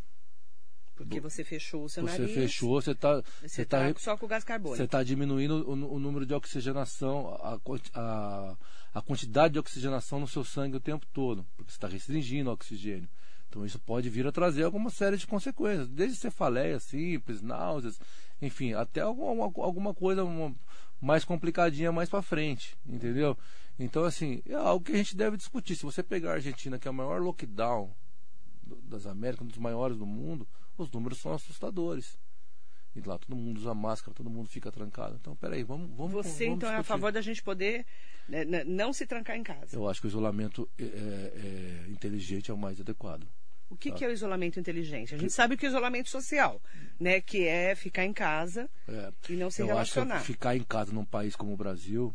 [0.94, 2.35] Porque você fechou o seu Você nariz.
[2.35, 4.76] fechou, você está Você você está tá, só com o gás carbônico.
[4.76, 7.59] você tá diminuindo o, o número de oxigenação, a,
[7.94, 8.57] a,
[8.94, 12.52] a quantidade de oxigenação no seu sangue o tempo todo, porque você está restringindo o
[12.52, 13.09] oxigênio.
[13.48, 18.00] Então isso pode vir a trazer alguma série de consequências, desde cefaleia simples, náuseas,
[18.42, 20.24] enfim, até alguma, alguma coisa
[21.00, 23.37] mais complicadinha mais para frente, entendeu?
[23.78, 25.76] Então assim, é algo que a gente deve discutir.
[25.76, 27.92] Se você pegar a Argentina, que é o maior lockdown
[28.85, 32.18] das Américas, um dos maiores do mundo, os números são assustadores.
[32.94, 35.16] E lá todo mundo usa máscara, todo mundo fica trancado.
[35.20, 35.90] Então, peraí, vamos.
[35.96, 36.76] vamos Você, vamos então, discutir.
[36.76, 37.84] é a favor da gente poder
[38.28, 39.74] né, não se trancar em casa?
[39.74, 43.26] Eu acho que o isolamento é, é, é inteligente é o mais adequado.
[43.68, 43.96] O que, tá?
[43.96, 45.14] que, é o isolamento inteligente?
[45.14, 46.62] A gente sabe que o isolamento social,
[47.00, 49.12] né, que é ficar em casa é.
[49.28, 50.16] e não se eu relacionar.
[50.16, 52.14] Acho que ficar em casa num país como o Brasil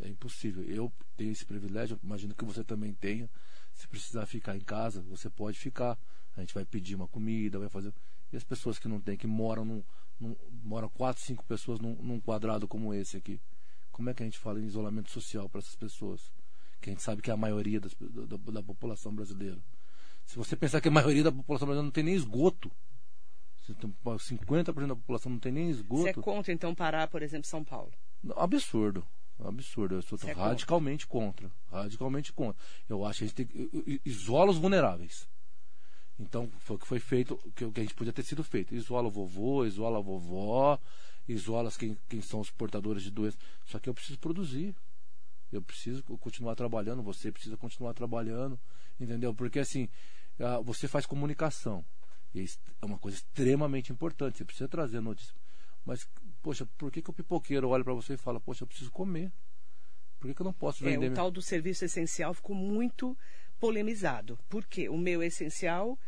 [0.00, 0.64] é impossível.
[0.64, 3.28] Eu tenho esse privilégio, imagino que você também tenha.
[3.74, 5.98] Se precisar ficar em casa, você pode ficar.
[6.36, 7.92] A gente vai pedir uma comida, vai fazer.
[8.32, 9.82] E as pessoas que não têm, que moram num,
[10.20, 13.40] num moram quatro, cinco pessoas num, num quadrado como esse aqui.
[13.90, 16.30] Como é que a gente fala em isolamento social para essas pessoas?
[16.80, 19.58] Que a gente sabe que é a maioria das, da, da, população brasileira.
[20.26, 22.70] Se você pensar que a maioria da população brasileira não tem nem esgoto,
[23.72, 26.02] 50% da população não tem nem esgoto.
[26.02, 27.92] Você é contra, então, parar, por exemplo, São Paulo?
[28.36, 29.06] Absurdo.
[29.38, 29.96] Absurdo.
[29.96, 31.48] Eu sou é radicalmente contra.
[31.48, 31.82] contra.
[31.82, 32.62] Radicalmente contra.
[32.88, 34.00] Eu acho que a gente tem que.
[34.04, 35.28] Isola os vulneráveis.
[36.18, 38.74] Então, foi o que foi feito, o que a gente podia ter sido feito.
[38.74, 40.78] Isola o vovô, isola a vovó,
[41.28, 43.38] isola quem, quem são os portadores de doenças.
[43.64, 44.74] Só que eu preciso produzir.
[45.52, 48.58] Eu preciso continuar trabalhando, você precisa continuar trabalhando,
[48.98, 49.32] entendeu?
[49.32, 49.88] Porque assim,
[50.64, 51.84] você faz comunicação.
[52.34, 52.44] E
[52.82, 54.38] é uma coisa extremamente importante.
[54.38, 55.34] Você precisa trazer notícia.
[55.84, 56.08] Mas,
[56.42, 59.32] poxa, por que, que o pipoqueiro olha para você e fala, poxa, eu preciso comer?
[60.18, 61.06] Por que, que eu não posso vender?
[61.06, 63.16] É, o tal do serviço essencial ficou muito
[63.60, 64.38] polemizado.
[64.48, 64.88] Por quê?
[64.88, 65.98] O meu é essencial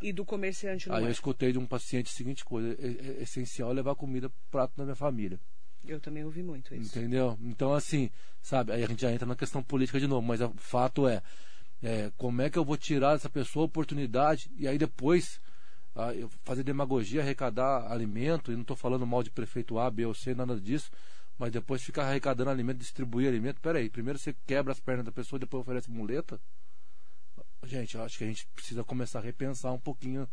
[0.00, 1.06] e do comerciante não Aí é.
[1.06, 4.38] eu escutei de um paciente a seguinte coisa: é, é, é essencial levar comida para
[4.50, 5.40] prato da minha família.
[5.86, 6.98] Eu também ouvi muito isso.
[6.98, 7.38] Entendeu?
[7.40, 8.10] Então, assim,
[8.42, 11.22] sabe, aí a gente já entra na questão política de novo, mas o fato é,
[11.82, 15.40] é como é que eu vou tirar dessa pessoa a oportunidade e aí depois
[15.94, 16.10] ah,
[16.44, 20.34] fazer demagogia, arrecadar alimento, e não estou falando mal de prefeito A, B ou C,
[20.34, 20.90] nada disso,
[21.38, 23.60] mas depois ficar arrecadando alimento, distribuir alimento.
[23.60, 26.38] Peraí, primeiro você quebra as pernas da pessoa, depois oferece muleta
[27.66, 30.28] gente, eu acho que a gente precisa começar a repensar um pouquinho,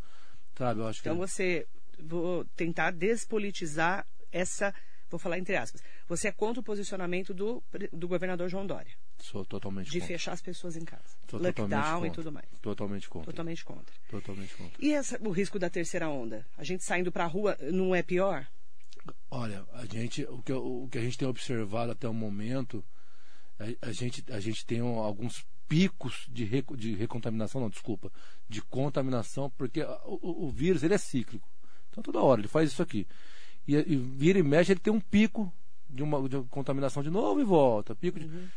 [0.56, 0.80] sabe?
[0.80, 1.20] Eu acho então que...
[1.20, 1.66] você,
[1.98, 4.74] vou tentar despolitizar essa,
[5.10, 7.62] vou falar entre aspas, você é contra o posicionamento do,
[7.92, 8.92] do governador João Dória?
[9.18, 10.14] Sou totalmente de contra.
[10.14, 11.16] fechar as pessoas em casa.
[11.28, 12.46] Sou Lockdown e tudo mais.
[12.60, 13.32] Totalmente contra.
[13.32, 13.94] Totalmente contra.
[14.08, 14.76] Totalmente contra.
[14.78, 16.46] E essa, o risco da terceira onda?
[16.56, 18.46] A gente saindo para a rua não é pior?
[19.30, 22.84] Olha, a gente, o que, o que a gente tem observado até o momento,
[23.58, 28.10] a, a gente, a gente tem alguns picos de, de recontaminação, não, desculpa,
[28.48, 31.48] de contaminação, porque o, o, vírus ele é cíclico.
[31.90, 33.06] Então toda hora ele faz isso aqui.
[33.66, 35.52] E, e vira e mexe, ele tem um pico
[35.88, 37.94] de uma de contaminação de novo e volta.
[37.94, 38.26] Pico de...
[38.26, 38.48] Uhum.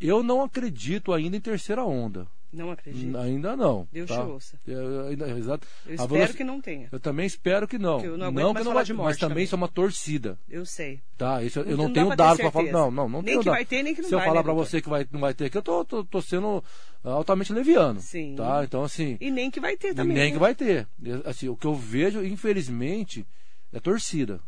[0.00, 2.26] Eu não acredito ainda em terceira onda.
[2.52, 3.16] Não acredito.
[3.18, 3.86] Ainda não.
[3.92, 4.16] Deus tá?
[4.16, 4.60] te ouça.
[4.66, 5.66] Eu, ainda, exato.
[5.86, 6.88] eu espero que não tenha.
[6.90, 8.00] Eu também espero que não.
[8.00, 9.68] Que eu não, não que não vai, de morte mas também, também, isso é uma
[9.68, 10.38] torcida.
[10.48, 11.02] Eu sei.
[11.18, 12.72] Tá, isso, eu não, não tenho dados para falar.
[12.72, 14.22] Não, não, não nem tenho que vai ter, nem que não Se vai.
[14.22, 16.04] Se eu falar né, para você que vai, não vai ter aqui, eu tô, tô,
[16.04, 16.64] tô, sendo
[17.04, 18.00] altamente leviano.
[18.00, 18.34] Sim.
[18.36, 19.18] Tá, então assim.
[19.20, 20.16] E nem que vai ter também.
[20.16, 20.32] Nem né?
[20.32, 20.88] que vai ter.
[21.24, 23.26] Assim, o que eu vejo, infelizmente,
[23.72, 24.40] é torcida.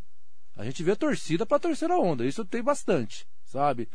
[0.56, 2.24] A gente vê torcida para terceira onda.
[2.24, 3.88] Isso tem bastante, sabe?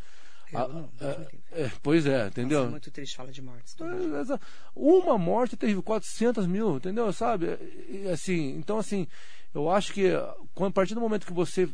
[0.54, 2.60] Ah, não, é, é, pois é, entendeu?
[2.60, 3.76] Nossa, é muito triste falar de mortes.
[3.80, 4.40] É,
[4.76, 7.12] uma morte teve 400 mil, entendeu?
[7.12, 7.58] Sabe?
[7.90, 9.08] E, assim, então, assim,
[9.54, 11.70] eu acho que a partir do momento que você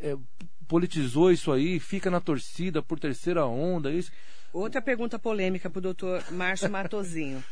[0.00, 0.16] é,
[0.66, 4.10] politizou isso aí, fica na torcida por terceira onda, isso.
[4.52, 7.42] Outra pergunta polêmica para o doutor Márcio Matozinho.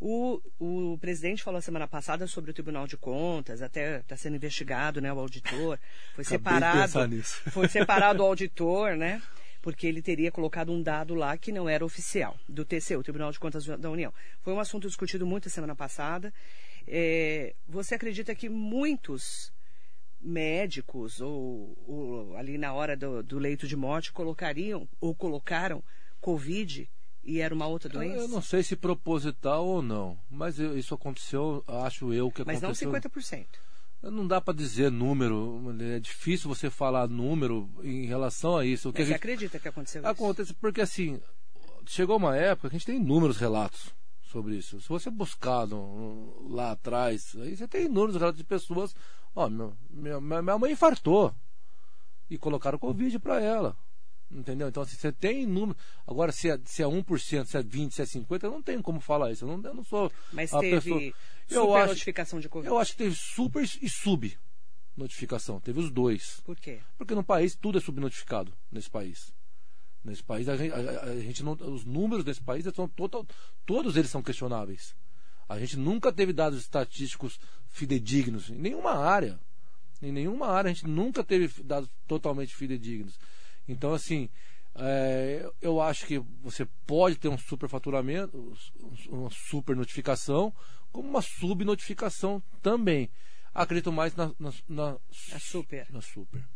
[0.00, 5.00] O, o presidente falou semana passada sobre o Tribunal de Contas, até está sendo investigado,
[5.00, 5.78] né, o auditor.
[6.14, 6.92] Foi separado.
[7.50, 9.22] Foi separado o auditor, né?
[9.64, 13.40] Porque ele teria colocado um dado lá que não era oficial, do TCU, Tribunal de
[13.40, 14.12] Contas da União.
[14.42, 16.30] Foi um assunto discutido muito semana passada.
[16.86, 19.50] É, você acredita que muitos
[20.20, 25.82] médicos, ou, ou ali na hora do, do, leito de morte, colocariam ou colocaram
[26.20, 26.86] Covid
[27.24, 28.18] e era uma outra doença?
[28.18, 32.68] Eu não sei se proposital ou não, mas isso aconteceu, acho eu que aconteceu.
[32.68, 33.46] Mas não 50%.
[34.10, 38.88] Não dá para dizer número, é difícil você falar número em relação a isso.
[38.88, 39.16] Mas você gente...
[39.16, 40.10] acredita que aconteceu isso?
[40.10, 41.20] Acontece porque assim,
[41.86, 44.80] chegou uma época que a gente tem inúmeros relatos sobre isso.
[44.80, 48.94] Se você buscar no, lá atrás, aí você tem inúmeros relatos de pessoas,
[49.34, 51.34] ó, meu, minha, minha mãe infartou
[52.28, 53.76] e colocaram Covid para ela.
[54.30, 54.68] Entendeu?
[54.68, 55.78] Então, assim, você tem número.
[56.06, 58.82] Agora, se é, se é 1%, se é 20%, se é 50%, eu não tenho
[58.82, 59.44] como falar isso.
[59.44, 60.10] Eu não, eu não sou.
[60.32, 61.12] Mas teve pessoa...
[61.50, 62.68] eu acho, notificação de Covid?
[62.68, 64.38] Eu acho que teve super e sub
[64.96, 65.60] notificação.
[65.60, 66.40] Teve os dois.
[66.44, 66.80] Por quê?
[66.96, 69.32] Porque no país tudo é subnotificado nesse país.
[70.04, 71.52] Nesse país, a gente, a, a gente não.
[71.52, 73.26] Os números desse país são total,
[73.64, 74.94] todos eles são questionáveis.
[75.48, 79.38] A gente nunca teve dados estatísticos fidedignos em nenhuma área.
[80.02, 83.18] Em nenhuma área a gente nunca teve dados totalmente fidedignos.
[83.66, 84.28] Então, assim,
[84.74, 88.54] é, eu acho que você pode ter um superfaturamento,
[89.08, 90.52] uma super notificação,
[90.94, 93.10] como uma subnotificação também.
[93.52, 95.90] Acredito mais na, na, na, na super.
[95.90, 96.48] Na super.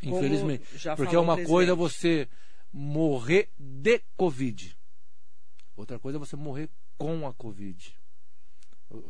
[0.00, 0.64] Infelizmente.
[0.96, 2.28] Porque é uma coisa você
[2.72, 4.78] morrer de Covid.
[5.76, 7.92] Outra coisa é você morrer com a Covid.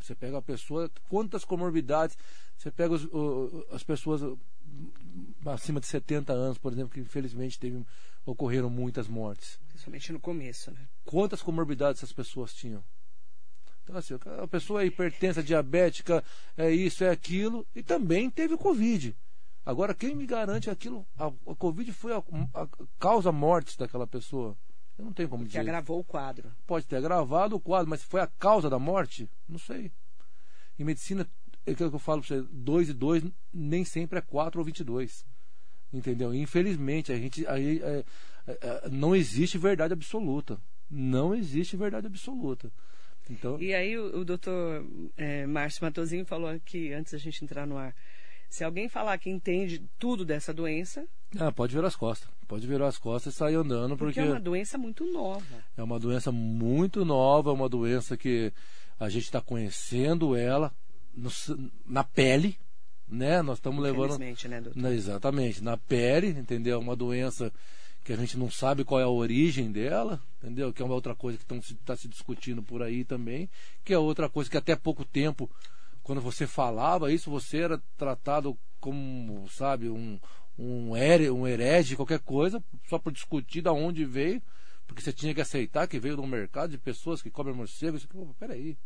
[0.01, 2.17] Você pega a pessoa, quantas comorbidades,
[2.57, 3.07] você pega os,
[3.71, 4.23] as pessoas
[5.45, 7.85] acima de 70 anos, por exemplo, que infelizmente teve,
[8.25, 9.61] ocorreram muitas mortes.
[9.69, 10.89] Principalmente no começo, né?
[11.05, 12.83] Quantas comorbidades essas pessoas tinham?
[13.83, 16.23] Então, assim, a pessoa é hipertensa, diabética,
[16.57, 19.17] é isso, é aquilo, e também teve Covid.
[19.65, 21.07] Agora, quem me garante aquilo?
[21.17, 22.23] A, a Covid foi a,
[22.55, 22.69] a
[22.99, 24.57] causa mortes daquela pessoa.
[24.99, 25.61] Eu não tenho como Porque dizer.
[25.61, 26.53] agravou o quadro.
[26.67, 29.29] Pode ter agravado o quadro, mas foi a causa da morte?
[29.49, 29.91] Não sei.
[30.79, 31.29] Em medicina,
[31.65, 34.65] é aquilo que eu falo para você, 2 e 2 nem sempre é 4 ou
[34.65, 35.25] 22.
[35.93, 36.35] Entendeu?
[36.35, 38.05] Infelizmente, a gente, a, é,
[38.47, 40.61] é, não existe verdade absoluta.
[40.91, 42.73] Não existe verdade absoluta.
[43.31, 43.61] Então...
[43.61, 47.77] E aí o, o doutor é, Márcio Matosinho falou aqui, antes da gente entrar no
[47.77, 47.95] ar,
[48.49, 51.07] se alguém falar que entende tudo dessa doença...
[51.39, 52.29] Ah, pode virar as costas.
[52.47, 53.97] Pode virar as costas e sair andando.
[53.97, 55.65] Porque, porque é uma doença muito nova.
[55.77, 58.53] É uma doença muito nova, é uma doença que
[59.01, 60.71] a gente está conhecendo ela
[61.15, 61.31] no,
[61.87, 62.59] na pele,
[63.09, 63.41] né?
[63.41, 64.19] Nós estamos levando.
[64.19, 64.93] Né, doutor?
[64.93, 66.79] Exatamente, na pele, entendeu?
[66.79, 67.51] Uma doença
[68.05, 70.73] que a gente não sabe qual é a origem dela, entendeu?
[70.73, 73.49] Que é uma outra coisa que está se discutindo por aí também,
[73.85, 75.51] que é outra coisa que até pouco tempo,
[76.03, 80.19] quando você falava isso, você era tratado como, sabe, um,
[80.59, 84.43] um, here, um herege, qualquer coisa, só por discutir da onde veio,
[84.87, 87.97] porque você tinha que aceitar que veio de um mercado de pessoas que comem morcego.
[87.97, 88.77] Isso, peraí.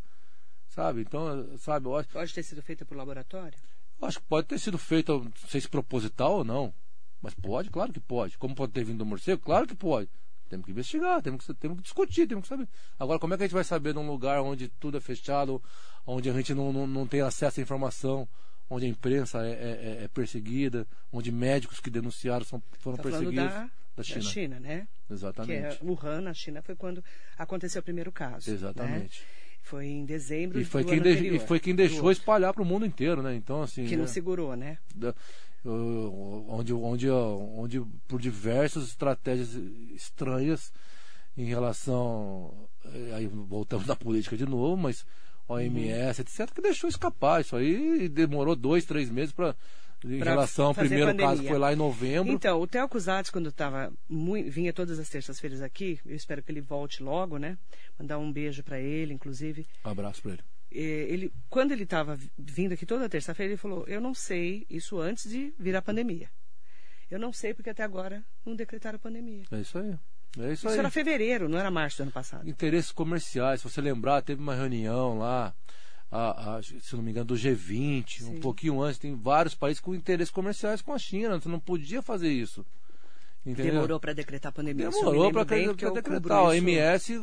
[0.68, 1.00] Sabe?
[1.00, 2.08] Então, sabe, eu acho...
[2.10, 3.58] Pode ter sido feita por laboratório?
[3.98, 6.74] Eu acho que pode ter sido feita, não sei se proposital ou não.
[7.20, 8.38] Mas pode, claro que pode.
[8.38, 9.40] Como pode ter vindo do morcego?
[9.42, 10.08] Claro que pode.
[10.48, 12.68] Temos que investigar, temos que, temos que discutir, temos que saber.
[12.98, 15.60] Agora, como é que a gente vai saber num lugar onde tudo é fechado,
[16.06, 18.28] onde a gente não, não, não tem acesso à informação?
[18.68, 23.44] onde a imprensa é, é, é perseguida, onde médicos que denunciaram são, foram tá perseguidos.
[23.44, 24.20] Da, da, China.
[24.20, 24.88] da China, né?
[25.10, 25.78] Exatamente.
[25.78, 27.02] Que é Wuhan, na China, foi quando
[27.38, 28.50] aconteceu o primeiro caso.
[28.50, 28.56] Né?
[28.56, 29.20] Exatamente.
[29.20, 29.26] Né?
[29.62, 32.62] Foi em dezembro e foi do quem ano anterior, E foi quem deixou espalhar para
[32.62, 33.34] o mundo inteiro, né?
[33.34, 33.84] Então, assim...
[33.84, 34.78] Que não segurou, né?
[34.94, 35.12] Da,
[35.68, 39.54] onde, onde, onde, por diversas estratégias
[39.94, 40.72] estranhas
[41.36, 42.68] em relação...
[42.84, 45.04] Eh, aí voltamos na política de novo, mas
[45.48, 49.54] OMS, etc., que deixou escapar isso aí e demorou dois, três meses para.
[50.04, 51.26] Em pra relação ao primeiro pandemia.
[51.26, 52.30] caso, foi lá em novembro.
[52.30, 53.90] Então, o Theo Cusatz, quando estava
[54.46, 57.56] vinha todas as terças-feiras aqui, eu espero que ele volte logo, né?
[57.98, 59.66] Mandar um beijo para ele, inclusive.
[59.84, 60.42] Um abraço para ele.
[60.76, 61.32] É, ele.
[61.48, 65.54] Quando ele estava vindo aqui toda terça-feira, ele falou: Eu não sei isso antes de
[65.58, 66.28] virar pandemia.
[67.10, 69.44] Eu não sei porque até agora não decretaram a pandemia.
[69.50, 69.94] É isso aí.
[70.38, 70.78] É isso, isso aí.
[70.78, 72.48] era fevereiro, não era março do ano passado.
[72.48, 75.54] Interesses comerciais, se você lembrar, teve uma reunião lá,
[76.10, 78.36] a, a, se não me engano, do G20, Sim.
[78.36, 81.40] um pouquinho antes, tem vários países com interesses comerciais com a China.
[81.40, 82.66] Você não podia fazer isso.
[83.46, 83.74] Entendeu?
[83.74, 84.90] Demorou para decretar a pandemia.
[84.90, 86.36] Demorou para decretar.
[86.36, 87.14] A OMS,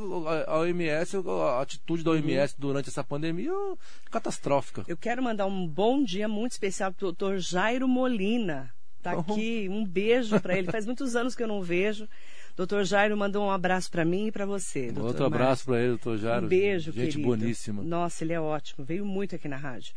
[0.48, 2.60] a OMS, a atitude da OMS uhum.
[2.60, 4.86] durante essa pandemia é catastrófica.
[4.88, 8.74] Eu quero mandar um bom dia muito especial para o doutor Jairo Molina.
[8.98, 10.72] Está aqui, um beijo para ele.
[10.72, 12.08] Faz muitos anos que eu não vejo.
[12.56, 14.94] Doutor Jairo mandou um abraço para mim e para você.
[14.98, 16.46] Outro abraço para ele, doutor Jairo.
[16.46, 17.28] Um beijo, Gente querido.
[17.28, 17.84] boníssima.
[17.84, 18.86] Nossa, ele é ótimo.
[18.86, 19.94] Veio muito aqui na rádio.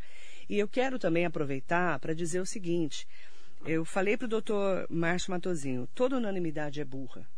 [0.48, 3.06] E eu quero também aproveitar para dizer o seguinte.
[3.66, 7.29] Eu falei para o doutor Márcio Matozinho, toda unanimidade é burra.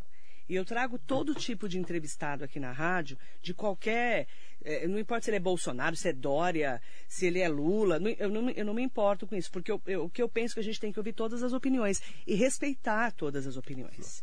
[0.48, 4.26] E eu trago todo tipo de entrevistado aqui na rádio, de qualquer.
[4.64, 8.30] Eh, não importa se ele é Bolsonaro, se é Dória, se ele é Lula, eu
[8.30, 10.54] não, eu não me importo com isso, porque eu, eu, o que eu penso é
[10.54, 14.22] que a gente tem que ouvir todas as opiniões e respeitar todas as opiniões.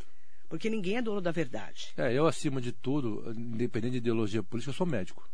[0.50, 1.94] Porque ninguém é dono da verdade.
[1.98, 5.28] É, eu, acima de tudo, independente de ideologia política, eu sou médico.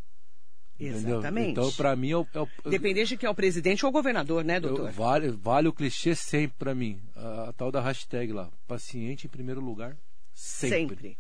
[0.87, 1.51] Exatamente.
[1.51, 3.91] Então, para mim, é o, é o, Independente de quem é o presidente ou o
[3.91, 4.87] governador, né, doutor?
[4.87, 6.99] Eu, vale, vale o clichê sempre para mim.
[7.15, 8.49] A, a, tal da hashtag lá.
[8.67, 9.95] Paciente em primeiro lugar,
[10.33, 10.95] sempre.
[10.95, 11.17] Sempre.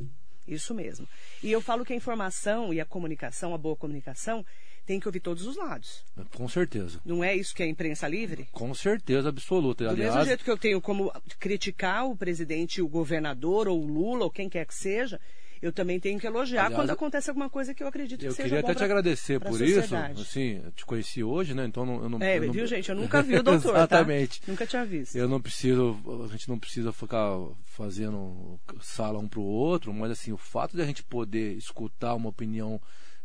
[0.47, 1.07] Isso mesmo.
[1.43, 4.43] E eu falo que a informação e a comunicação, a boa comunicação,
[4.85, 6.03] tem que ouvir todos os lados.
[6.35, 6.99] Com certeza.
[7.05, 8.47] Não é isso que é imprensa livre?
[8.51, 9.85] Com certeza absoluta.
[9.85, 13.87] Do Aliás, mesmo jeito que eu tenho como criticar o presidente, o governador ou o
[13.87, 15.19] Lula ou quem quer que seja,
[15.61, 18.41] eu também tenho que elogiar Aliás, quando acontece alguma coisa que eu acredito que seja
[18.41, 19.95] Eu queria até te pra, agradecer por isso.
[19.95, 21.65] Assim, eu te conheci hoje, né?
[21.65, 22.21] Então eu não.
[22.21, 22.53] É, eu não...
[22.53, 22.89] viu, gente?
[22.89, 23.73] Eu nunca vi o doutor.
[23.73, 23.77] Tá?
[23.77, 24.41] Exatamente.
[24.41, 24.51] Tá?
[24.51, 25.15] Nunca tinha visto.
[25.15, 30.11] Eu não preciso, a gente não precisa ficar fazendo sala um para o outro, mas
[30.11, 32.81] assim, o fato de a gente poder escutar uma opinião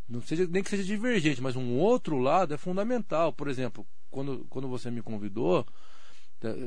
[0.08, 3.32] não seja nem que seja divergente, mas um outro lado é fundamental.
[3.32, 5.66] Por exemplo, quando, quando você me convidou,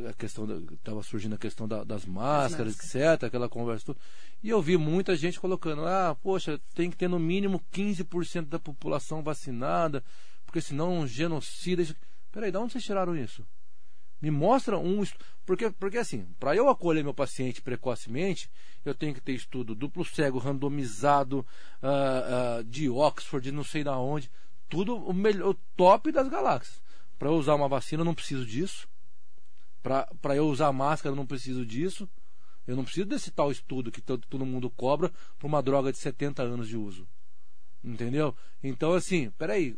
[0.09, 3.99] a questão estava surgindo a questão da, das, máscaras, máscaras, etc, aquela conversa toda,
[4.41, 8.59] e eu vi muita gente colocando, ah, poxa, tem que ter no mínimo 15% da
[8.59, 10.03] população vacinada,
[10.45, 11.85] porque senão um genocida.
[12.31, 13.45] Peraí, de onde vocês tiraram isso?
[14.21, 15.03] Me mostra um
[15.45, 18.49] porque porque assim, para eu acolher meu paciente precocemente,
[18.83, 21.39] eu tenho que ter estudo duplo cego, randomizado,
[21.81, 24.29] uh, uh, de Oxford, não sei da onde,
[24.67, 26.81] tudo o melhor, o top das galáxias.
[27.17, 28.87] Para eu usar uma vacina, eu não preciso disso.
[29.81, 32.09] Para eu usar máscara, eu não preciso disso.
[32.67, 36.43] Eu não preciso desse tal estudo que todo, mundo cobra para uma droga de 70
[36.43, 37.07] anos de uso.
[37.83, 38.35] Entendeu?
[38.63, 39.77] Então, assim, peraí.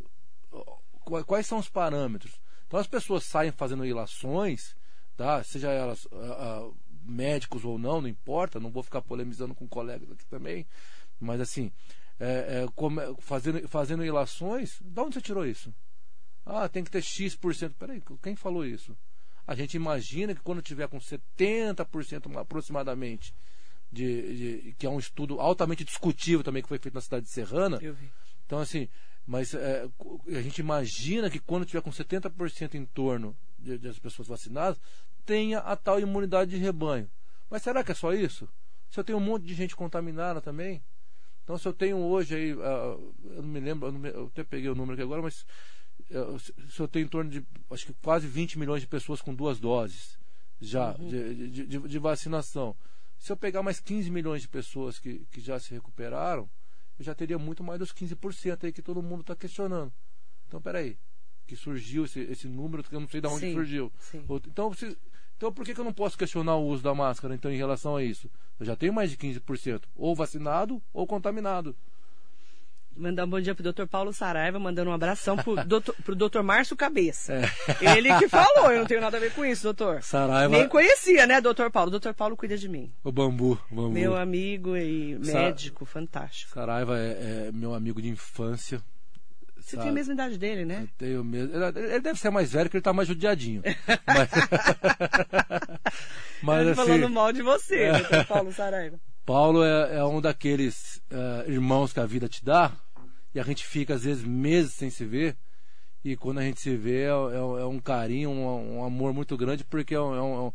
[1.25, 2.39] Quais são os parâmetros?
[2.67, 4.75] Então, as pessoas saem fazendo ilações,
[5.15, 5.43] tá?
[5.43, 6.07] seja elas
[7.03, 10.65] médicos ou não, não importa, não vou ficar polemizando com colegas aqui também,
[11.19, 11.71] mas assim,
[12.19, 15.73] é, é, como, fazendo, fazendo ilações, de onde você tirou isso?
[16.45, 17.73] Ah, tem que ter X%.
[17.77, 18.97] Peraí, quem falou isso?
[19.51, 23.35] A gente imagina que quando tiver com 70% aproximadamente,
[23.91, 27.33] de, de, que é um estudo altamente discutível também que foi feito na cidade de
[27.33, 27.77] Serrana.
[28.45, 28.87] Então, assim,
[29.27, 29.85] mas é,
[30.29, 34.79] a gente imagina que quando tiver com 70% em torno de, de as pessoas vacinadas,
[35.25, 37.11] tenha a tal imunidade de rebanho.
[37.49, 38.47] Mas será que é só isso?
[38.89, 40.81] Se eu tenho um monte de gente contaminada também?
[41.43, 44.45] Então, se eu tenho hoje aí, uh, eu não me lembro, eu, me, eu, até
[44.45, 45.45] peguei o número aqui agora, mas
[46.69, 49.59] se eu tenho em torno de, acho que quase 20 milhões de pessoas com duas
[49.59, 50.19] doses
[50.59, 51.07] já uhum.
[51.07, 52.75] de, de, de, vacinação.
[53.17, 56.49] Se eu pegar mais 15 milhões de pessoas que, que já se recuperaram,
[56.99, 59.91] eu já teria muito mais dos 15% aí que todo mundo está questionando.
[60.47, 60.97] Então, peraí,
[61.47, 63.91] que surgiu esse, esse número, que eu não sei de onde sim, surgiu.
[63.99, 64.23] Sim.
[64.47, 64.97] Então, se,
[65.35, 67.95] então, por que, que eu não posso questionar o uso da máscara então, em relação
[67.95, 68.29] a isso?
[68.59, 71.75] Eu já tenho mais de 15%, ou vacinado ou contaminado.
[72.95, 76.43] Mandar um bom dia pro doutor Paulo Saraiva, mandando um abração pro doutor, pro doutor
[76.43, 77.33] Márcio Cabeça.
[77.33, 77.97] É.
[77.97, 80.03] Ele que falou, eu não tenho nada a ver com isso, doutor.
[80.03, 80.49] Saraiva.
[80.49, 81.89] Nem conhecia, né, doutor Paulo?
[81.89, 82.91] Doutor Paulo cuida de mim.
[83.03, 83.91] O bambu, o bambu.
[83.91, 86.53] Meu amigo e médico, Sa fantástico.
[86.53, 88.81] Saraiva é, é meu amigo de infância.
[89.57, 89.83] Você sabe?
[89.83, 90.81] tem a mesma idade dele, né?
[90.81, 91.55] Eu tenho mesmo.
[91.55, 93.61] Ele deve ser mais velho, que ele tá mais judiadinho.
[94.05, 94.29] mas,
[96.41, 98.23] mas assim, falando mal de você, é...
[98.23, 98.99] Paulo Saraiva.
[99.25, 102.71] Paulo é, é um daqueles uh, irmãos que a vida te dá,
[103.33, 105.37] e a gente fica, às vezes, meses sem se ver.
[106.03, 109.37] E quando a gente se vê, é, é, é um carinho, um, um, amor muito
[109.37, 110.47] grande, porque é, é, um,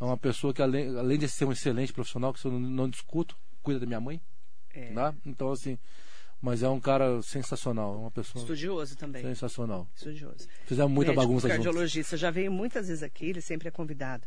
[0.00, 2.88] é, uma pessoa que, além, além de ser um excelente profissional, que eu não, não
[2.88, 4.20] discuto, cuida da minha mãe.
[4.74, 4.92] É.
[4.92, 5.14] Tá?
[5.24, 5.78] Então, assim,
[6.40, 8.42] mas é um cara sensacional, é uma pessoa.
[8.42, 9.22] Estudioso também.
[9.22, 9.88] Sensacional.
[9.94, 10.48] Estudioso.
[10.64, 12.20] Fizemos muita Médico, bagunça cardiologista, juntos.
[12.20, 14.26] já veio muitas vezes aqui, ele sempre é convidado.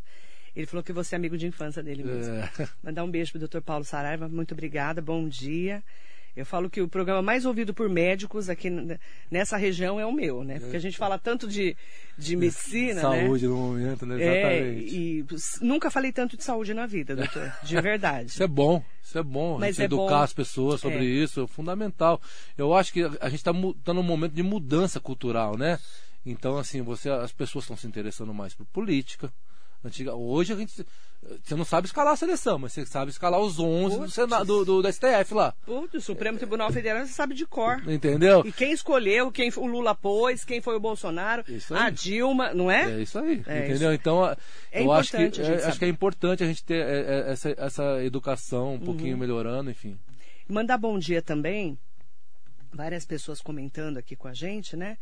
[0.56, 2.36] Ele falou que você é amigo de infância dele mesmo.
[2.36, 2.50] É.
[2.84, 3.62] Mandar um beijo pro Dr.
[3.62, 5.84] Paulo Saraiva, muito obrigada, bom dia.
[6.36, 8.70] Eu falo que o programa mais ouvido por médicos aqui
[9.30, 10.60] nessa região é o meu, né?
[10.60, 11.76] Porque a gente fala tanto de,
[12.18, 13.50] de medicina, saúde né?
[13.50, 14.16] no momento, né?
[14.16, 14.96] Exatamente.
[14.96, 15.26] É, e
[15.62, 18.30] nunca falei tanto de saúde na vida, doutor, de verdade.
[18.30, 19.58] isso é bom, isso é bom.
[19.60, 20.24] Mas é educar bom.
[20.24, 21.24] as pessoas sobre é.
[21.24, 22.22] isso é fundamental.
[22.58, 23.52] Eu acho que a gente está
[23.84, 25.80] tá num momento de mudança cultural, né?
[26.26, 29.32] Então, assim, você, as pessoas estão se interessando mais por política.
[29.84, 30.86] Antiga, hoje a gente
[31.44, 34.66] você não sabe escalar a seleção, mas você sabe escalar os 11 do, Senado, do,
[34.66, 35.54] do, do, STF lá.
[35.66, 37.82] Putz, o Supremo Tribunal Federal você sabe de cor.
[37.88, 38.42] Entendeu?
[38.46, 43.00] E quem escolheu, quem o Lula pôs, quem foi o Bolsonaro, a Dilma, não é?
[43.00, 43.44] É isso aí.
[43.46, 43.92] É entendeu?
[43.92, 44.02] Isso.
[44.02, 44.26] Então,
[44.72, 47.50] é eu acho que, é, acho que é importante a gente ter é, é, essa,
[47.58, 49.20] essa educação um pouquinho uhum.
[49.20, 50.00] melhorando, enfim.
[50.48, 51.78] Mandar bom dia também.
[52.72, 54.98] Várias pessoas comentando aqui com a gente, né?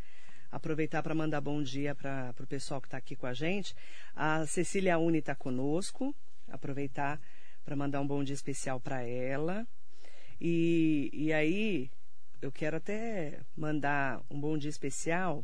[0.52, 3.76] Aproveitar para mandar bom dia para o pessoal que está aqui com a gente.
[4.16, 6.16] A Cecília Uni está conosco.
[6.50, 7.20] Aproveitar
[7.66, 9.68] para mandar um bom dia especial para ela.
[10.40, 11.90] E, e aí,
[12.42, 15.44] eu quero até mandar um bom dia especial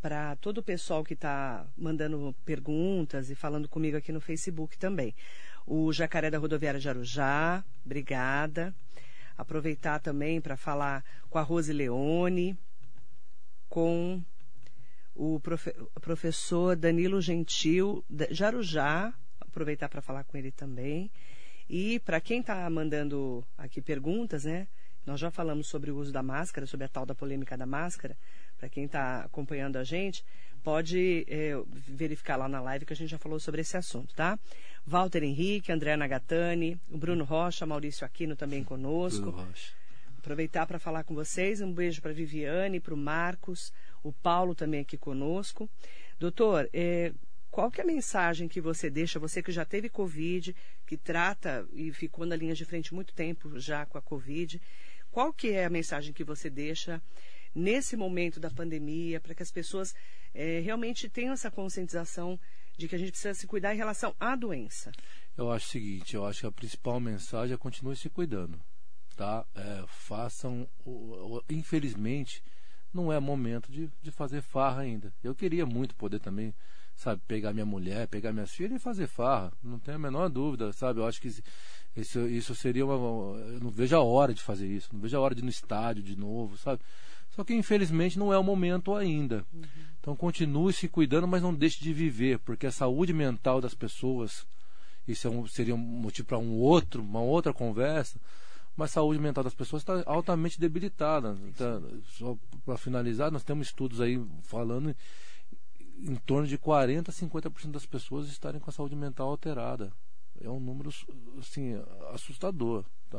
[0.00, 5.14] para todo o pessoal que está mandando perguntas e falando comigo aqui no Facebook também.
[5.66, 8.74] O Jacaré da Rodoviária de Arujá, obrigada.
[9.36, 12.56] Aproveitar também para falar com a Rose Leone,
[13.68, 14.22] com
[15.14, 21.10] o profe professor Danilo Gentil, Jarujá, aproveitar para falar com ele também.
[21.68, 24.68] E para quem está mandando aqui perguntas, né?
[25.04, 28.16] Nós já falamos sobre o uso da máscara, sobre a tal da polêmica da máscara.
[28.58, 30.24] Para quem está acompanhando a gente,
[30.62, 31.52] pode é,
[31.88, 34.38] verificar lá na live que a gente já falou sobre esse assunto, tá?
[34.84, 39.30] Walter Henrique, André Nagatani, o Bruno Rocha, Maurício Aquino também conosco.
[39.30, 39.85] Bruno Rocha
[40.26, 41.60] aproveitar para falar com vocês.
[41.60, 43.72] Um beijo para a Viviane, para o Marcos,
[44.02, 45.70] o Paulo também aqui conosco.
[46.18, 47.12] Doutor, é,
[47.48, 50.54] qual que é a mensagem que você deixa, você que já teve Covid,
[50.84, 54.60] que trata e ficou na linha de frente muito tempo já com a Covid,
[55.12, 57.00] qual que é a mensagem que você deixa
[57.54, 59.94] nesse momento da pandemia para que as pessoas
[60.34, 62.38] é, realmente tenham essa conscientização
[62.76, 64.90] de que a gente precisa se cuidar em relação à doença?
[65.36, 68.60] Eu acho o seguinte, eu acho que a principal mensagem é continue se cuidando,
[69.16, 69.44] tá?
[69.54, 70.68] É, façam,
[71.48, 72.42] infelizmente,
[72.92, 75.12] não é momento de, de fazer farra ainda.
[75.24, 76.54] Eu queria muito poder também,
[76.94, 79.52] sabe, pegar minha mulher, pegar minhas filhas e fazer farra.
[79.62, 81.00] Não tenho a menor dúvida, sabe?
[81.00, 81.28] Eu acho que
[81.96, 83.38] isso, isso seria uma.
[83.38, 85.50] Eu não vejo a hora de fazer isso, não vejo a hora de ir no
[85.50, 86.80] estádio de novo, sabe?
[87.30, 89.44] Só que infelizmente não é o momento ainda.
[89.52, 89.62] Uhum.
[90.00, 94.46] Então continue se cuidando, mas não deixe de viver, porque a saúde mental das pessoas,
[95.08, 98.18] isso é um, seria um motivo para um outro, uma outra conversa
[98.76, 101.36] mas a saúde mental das pessoas está altamente debilitada.
[101.56, 101.80] Tá,
[102.18, 104.94] só para finalizar, nós temos estudos aí falando
[105.98, 109.90] em, torno de 40% a 50% das pessoas estarem com a saúde mental alterada.
[110.42, 110.90] É um número
[111.38, 112.84] assim, assustador.
[113.08, 113.18] Tá?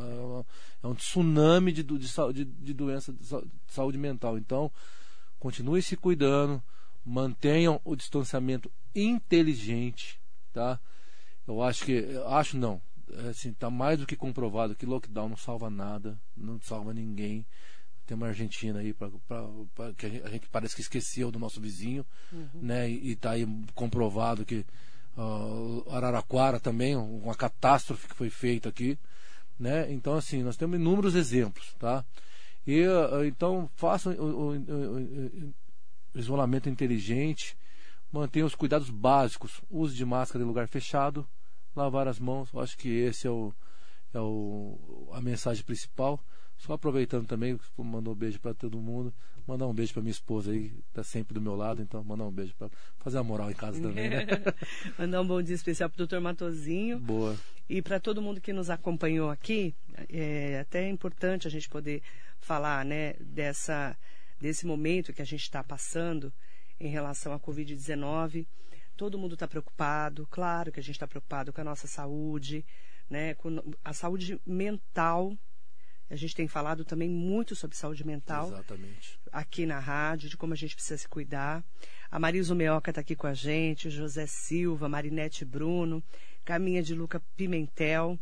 [0.84, 1.98] É um tsunami de, de,
[2.34, 3.26] de, de doença de
[3.68, 4.38] saúde mental.
[4.38, 4.72] Então,
[5.40, 6.62] continue se cuidando,
[7.04, 10.22] mantenham o distanciamento inteligente.
[10.54, 10.80] Tá?
[11.48, 12.06] Eu acho que.
[12.28, 12.80] Acho não
[13.30, 17.46] assim, tá mais do que comprovado que lockdown não salva nada, não salva ninguém.
[18.06, 19.44] Tem uma Argentina aí pra, pra,
[19.76, 22.50] pra que a gente, parece que esqueceu do nosso vizinho, uhum.
[22.54, 22.90] né?
[22.90, 23.46] E, está aí
[23.76, 24.66] comprovado que
[25.18, 28.98] uh, Araraquara também, uma catástrofe que foi feita aqui,
[29.60, 29.92] né?
[29.92, 32.06] Então assim, nós temos inúmeros exemplos, tá?
[32.66, 35.54] E uh, então façam o, o, o,
[36.16, 37.58] isolamento inteligente,
[38.12, 41.28] mantenham os cuidados básicos, use de máscara em lugar fechado,
[41.78, 42.50] lavar as mãos.
[42.54, 43.54] Eu acho que esse é o,
[44.14, 46.20] é o a mensagem principal.
[46.58, 49.14] Só aproveitando também, mandou um beijo para todo mundo.
[49.46, 52.26] Mandar um beijo para minha esposa aí, que tá sempre do meu lado, então mandar
[52.26, 52.70] um beijo para
[53.00, 54.26] fazer a moral em casa também, né?
[55.00, 57.00] mandar um bom dia especial para o doutor Matozinho.
[57.00, 57.38] Boa.
[57.70, 59.74] E para todo mundo que nos acompanhou aqui,
[60.10, 62.02] é até é importante a gente poder
[62.42, 63.96] falar, né, dessa,
[64.38, 66.34] desse momento que a gente está passando
[66.78, 68.46] em relação à Covid-19.
[68.98, 72.66] Todo mundo está preocupado, claro que a gente está preocupado com a nossa saúde,
[73.08, 75.38] né, com a saúde mental.
[76.10, 79.20] A gente tem falado também muito sobre saúde mental Exatamente.
[79.32, 81.64] aqui na rádio, de como a gente precisa se cuidar.
[82.10, 86.04] A Marisa Meoca está aqui com a gente, o José Silva, Marinete Bruno,
[86.44, 88.18] Caminha de Luca Pimentel.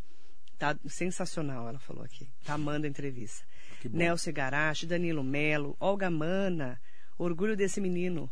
[0.57, 2.27] Tá sensacional, ela falou aqui.
[2.43, 3.45] Tá amando a entrevista.
[3.89, 6.81] Nelson Garache, Danilo Melo, Olga Mana,
[7.17, 8.29] orgulho desse menino.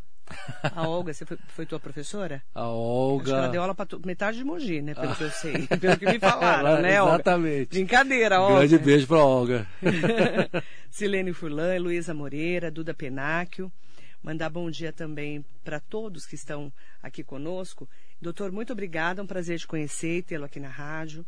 [0.75, 2.41] A Olga, você foi, foi, tua professora?
[2.55, 3.23] A Olga.
[3.23, 4.93] Acho que ela deu aula para metade de Mogi, né?
[4.93, 5.15] Pelo ah.
[5.15, 5.67] que eu sei.
[5.77, 7.15] Pelo que me falaram, ela, né, Olga?
[7.15, 7.69] Exatamente.
[7.69, 8.67] Brincadeira, Olga.
[8.67, 9.67] Grande beijo para Olga.
[10.89, 13.71] Silene Furlan, Luísa Moreira, Duda Penáquio.
[14.21, 16.71] Mandar bom dia também para todos que estão
[17.01, 17.89] aqui conosco.
[18.21, 19.21] Doutor, muito obrigada.
[19.21, 21.25] É um prazer te conhecer e tê-lo aqui na rádio.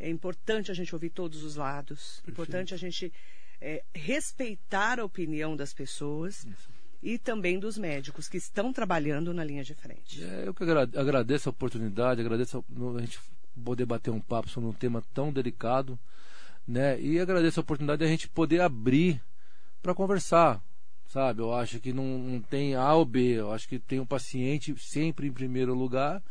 [0.00, 2.22] É importante a gente ouvir todos os lados.
[2.26, 3.12] É importante a gente
[3.60, 6.46] é, respeitar a opinião das pessoas.
[6.46, 10.22] Isso e também dos médicos que estão trabalhando na linha de frente.
[10.22, 13.18] É, eu que agradeço a oportunidade, agradeço a, a gente
[13.64, 15.98] poder bater um papo sobre um tema tão delicado,
[16.66, 17.00] né?
[17.00, 19.22] E agradeço a oportunidade de a gente poder abrir
[19.80, 20.62] para conversar,
[21.06, 21.40] sabe?
[21.40, 24.06] Eu acho que não, não, tem A ou B, eu acho que tem o um
[24.06, 26.22] paciente sempre em primeiro lugar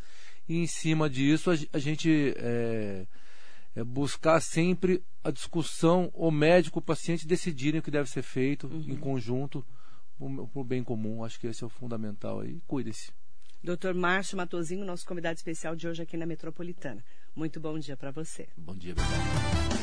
[0.47, 3.05] e em cima disso a, a gente é,
[3.75, 8.67] é buscar sempre a discussão, o médico o paciente decidirem o que deve ser feito
[8.67, 8.85] uhum.
[8.87, 9.65] em conjunto
[10.17, 11.23] para o bem comum.
[11.23, 12.59] Acho que esse é o fundamental aí.
[12.67, 13.11] Cuide-se.
[13.63, 17.03] Doutor Márcio Matozinho, nosso convidado especial de hoje aqui na Metropolitana.
[17.35, 18.47] Muito bom dia para você.
[18.55, 19.76] Bom dia, obrigado.